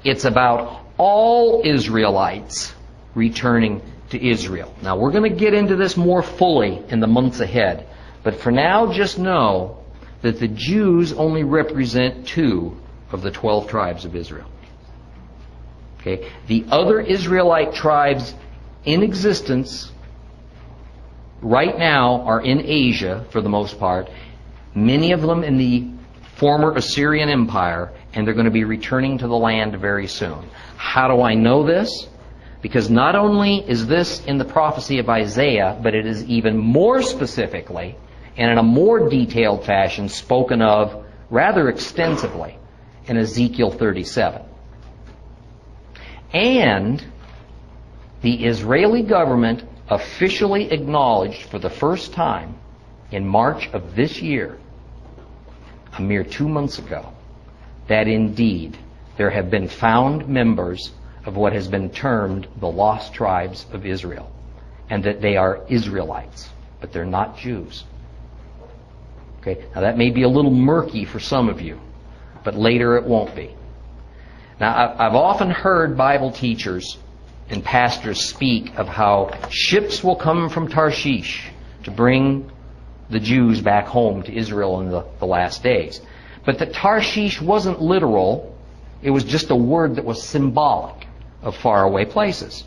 it's 0.05 0.25
about 0.25 0.90
all 1.01 1.63
Israelites 1.65 2.75
returning 3.15 3.81
to 4.11 4.23
Israel. 4.23 4.75
Now, 4.83 4.99
we're 4.99 5.13
going 5.13 5.33
to 5.33 5.39
get 5.39 5.55
into 5.55 5.75
this 5.75 5.97
more 5.97 6.23
fully 6.23 6.85
in 6.91 7.01
the 7.01 7.07
months 7.07 7.41
ahead. 7.41 7.89
But 8.23 8.35
for 8.35 8.51
now, 8.51 8.93
just 8.93 9.19
know 9.19 9.83
that 10.21 10.39
the 10.39 10.49
Jews 10.49 11.15
only 11.15 11.43
represent 11.43 12.27
two 12.27 12.79
of 13.13 13.23
the 13.23 13.31
12 13.31 13.67
tribes 13.67 14.05
of 14.05 14.15
Israel. 14.15 14.47
Okay? 16.01 16.31
The 16.49 16.67
other 16.69 17.01
Israelite 17.01 17.73
tribes 17.73 18.35
in 18.85 19.03
existence 19.03 19.91
right 21.41 21.79
now 21.79 22.21
are 22.27 22.43
in 22.43 22.61
Asia 22.61 23.25
for 23.31 23.41
the 23.41 23.49
most 23.49 23.79
part, 23.79 24.11
many 24.75 25.13
of 25.13 25.23
them 25.23 25.45
in 25.45 25.57
the 25.57 25.89
former 26.37 26.75
Assyrian 26.75 27.31
Empire, 27.31 27.91
and 28.13 28.27
they're 28.27 28.35
going 28.35 28.45
to 28.45 28.51
be 28.51 28.65
returning 28.65 29.17
to 29.19 29.29
the 29.29 29.37
land 29.37 29.77
very 29.77 30.07
soon. 30.07 30.49
How 30.81 31.09
do 31.09 31.21
I 31.21 31.35
know 31.35 31.63
this? 31.63 32.09
Because 32.63 32.89
not 32.89 33.15
only 33.15 33.59
is 33.59 33.87
this 33.87 34.25
in 34.25 34.39
the 34.39 34.47
prophecy 34.47 34.99
of 34.99 35.11
Isaiah, 35.11 35.79
but 35.81 35.95
it 35.95 36.07
is 36.07 36.25
even 36.25 36.57
more 36.57 37.03
specifically 37.03 37.97
and 38.39 38.51
in 38.51 38.57
a 38.57 38.63
more 38.63 39.11
detailed 39.11 39.67
fashion 39.67 40.09
spoken 40.09 40.63
of 40.63 41.05
rather 41.29 41.69
extensively 41.69 42.59
in 43.05 43.19
Ezekiel 43.19 43.71
37. 43.71 44.41
And 46.33 47.05
the 48.23 48.47
Israeli 48.47 49.03
government 49.03 49.63
officially 49.91 50.73
acknowledged 50.73 51.43
for 51.51 51.59
the 51.59 51.71
first 51.71 52.15
time 52.15 52.55
in 53.13 53.27
March 53.27 53.69
of 53.75 53.95
this 53.95 54.23
year, 54.23 54.59
a 55.99 56.01
mere 56.01 56.25
two 56.25 56.49
months 56.49 56.79
ago, 56.79 57.13
that 57.87 58.09
indeed 58.09 58.79
there 59.21 59.29
have 59.29 59.51
been 59.51 59.69
found 59.69 60.27
members 60.27 60.93
of 61.27 61.37
what 61.37 61.53
has 61.53 61.69
been 61.69 61.91
termed 61.91 62.49
the 62.59 62.67
lost 62.67 63.13
tribes 63.13 63.67
of 63.71 63.85
Israel, 63.85 64.33
and 64.89 65.05
that 65.05 65.21
they 65.21 65.37
are 65.37 65.61
Israelites, 65.69 66.49
but 66.81 66.91
they're 66.91 67.05
not 67.05 67.37
Jews. 67.37 67.85
Okay, 69.41 69.63
now 69.75 69.83
that 69.83 69.99
may 69.99 70.09
be 70.09 70.23
a 70.23 70.29
little 70.29 70.51
murky 70.51 71.05
for 71.05 71.21
some 71.21 71.51
of 71.51 71.61
you, 71.61 71.79
but 72.45 72.55
later 72.55 72.97
it 72.97 73.05
won't 73.05 73.37
be. 73.37 73.55
Now, 74.59 74.97
I've 74.99 75.15
often 75.15 75.51
heard 75.51 75.99
Bible 75.99 76.31
teachers 76.31 76.97
and 77.51 77.63
pastors 77.63 78.23
speak 78.23 78.75
of 78.79 78.89
how 78.89 79.39
ships 79.51 80.03
will 80.03 80.17
come 80.17 80.49
from 80.49 80.67
Tarshish 80.67 81.51
to 81.85 81.91
bring 81.91 82.51
the 83.11 83.21
Jews 83.21 83.61
back 83.61 83.85
home 83.87 84.23
to 84.23 84.35
Israel 84.35 84.81
in 84.81 84.91
the, 84.91 85.05
the 85.19 85.27
last 85.27 85.63
days. 85.63 86.01
But 86.47 86.59
that 86.61 86.73
Tarshish 86.73 87.39
wasn't 87.43 87.83
literal, 87.83 88.57
it 89.03 89.11
was 89.11 89.25
just 89.25 89.51
a 89.51 89.57
word 89.57 89.97
that 89.97 90.05
was 90.05 90.23
symbolic 90.23 91.07
of 91.43 91.57
faraway 91.57 92.05
places. 92.05 92.65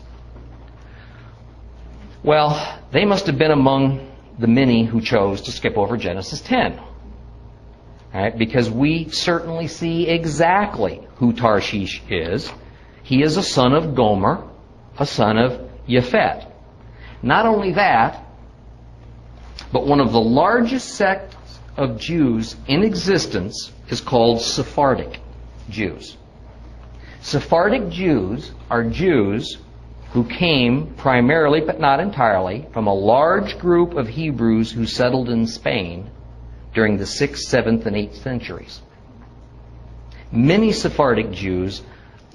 Well, 2.22 2.80
they 2.90 3.04
must 3.04 3.26
have 3.26 3.38
been 3.38 3.50
among 3.50 4.10
the 4.38 4.46
many 4.46 4.84
who 4.84 5.00
chose 5.00 5.42
to 5.42 5.52
skip 5.52 5.76
over 5.76 5.96
Genesis 5.96 6.40
10. 6.40 6.80
Right? 8.12 8.36
Because 8.36 8.70
we 8.70 9.08
certainly 9.10 9.68
see 9.68 10.08
exactly 10.08 11.06
who 11.16 11.32
Tarshish 11.32 12.02
is. 12.08 12.50
He 13.02 13.22
is 13.22 13.36
a 13.36 13.42
son 13.42 13.74
of 13.74 13.94
Gomer, 13.94 14.48
a 14.98 15.06
son 15.06 15.36
of 15.36 15.70
Yephet. 15.86 16.50
Not 17.22 17.46
only 17.46 17.72
that, 17.72 18.24
but 19.72 19.86
one 19.86 20.00
of 20.00 20.12
the 20.12 20.20
largest 20.20 20.94
sects 20.94 21.58
of 21.76 21.98
Jews 21.98 22.56
in 22.66 22.82
existence 22.82 23.72
is 23.88 24.00
called 24.00 24.40
Sephardic 24.40 25.20
Jews. 25.68 26.16
Sephardic 27.24 27.88
Jews 27.88 28.52
are 28.68 28.84
Jews 28.84 29.56
who 30.10 30.24
came 30.24 30.92
primarily, 30.98 31.62
but 31.62 31.80
not 31.80 31.98
entirely, 31.98 32.66
from 32.74 32.86
a 32.86 32.92
large 32.92 33.58
group 33.58 33.94
of 33.94 34.06
Hebrews 34.08 34.70
who 34.70 34.84
settled 34.84 35.30
in 35.30 35.46
Spain 35.46 36.10
during 36.74 36.98
the 36.98 37.04
6th, 37.04 37.48
7th, 37.50 37.86
and 37.86 37.96
8th 37.96 38.16
centuries. 38.16 38.82
Many 40.30 40.70
Sephardic 40.70 41.30
Jews 41.30 41.80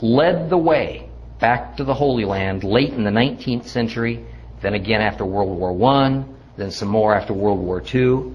led 0.02 0.50
the 0.50 0.58
way 0.58 1.08
back 1.40 1.78
to 1.78 1.84
the 1.84 1.94
Holy 1.94 2.26
Land 2.26 2.64
late 2.64 2.92
in 2.92 3.04
the 3.04 3.12
19th 3.12 3.68
century, 3.68 4.26
then 4.62 4.74
again 4.74 5.02
after 5.02 5.24
World 5.24 5.56
War 5.56 5.94
I, 5.94 6.24
then 6.58 6.72
some 6.72 6.90
more 6.90 7.14
after 7.14 7.34
World 7.34 7.60
War 7.60 7.84
II. 7.94 8.34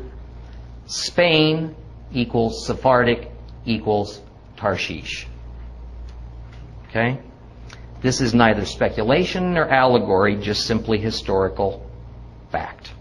Spain 0.86 1.74
equals 2.12 2.64
Sephardic 2.64 3.32
equals 3.66 4.20
Tarshish. 4.56 5.26
Okay? 6.94 7.18
This 8.02 8.20
is 8.20 8.34
neither 8.34 8.64
speculation 8.64 9.54
nor 9.54 9.68
allegory, 9.68 10.36
just 10.36 10.64
simply 10.64 10.98
historical 10.98 11.90
fact. 12.52 12.92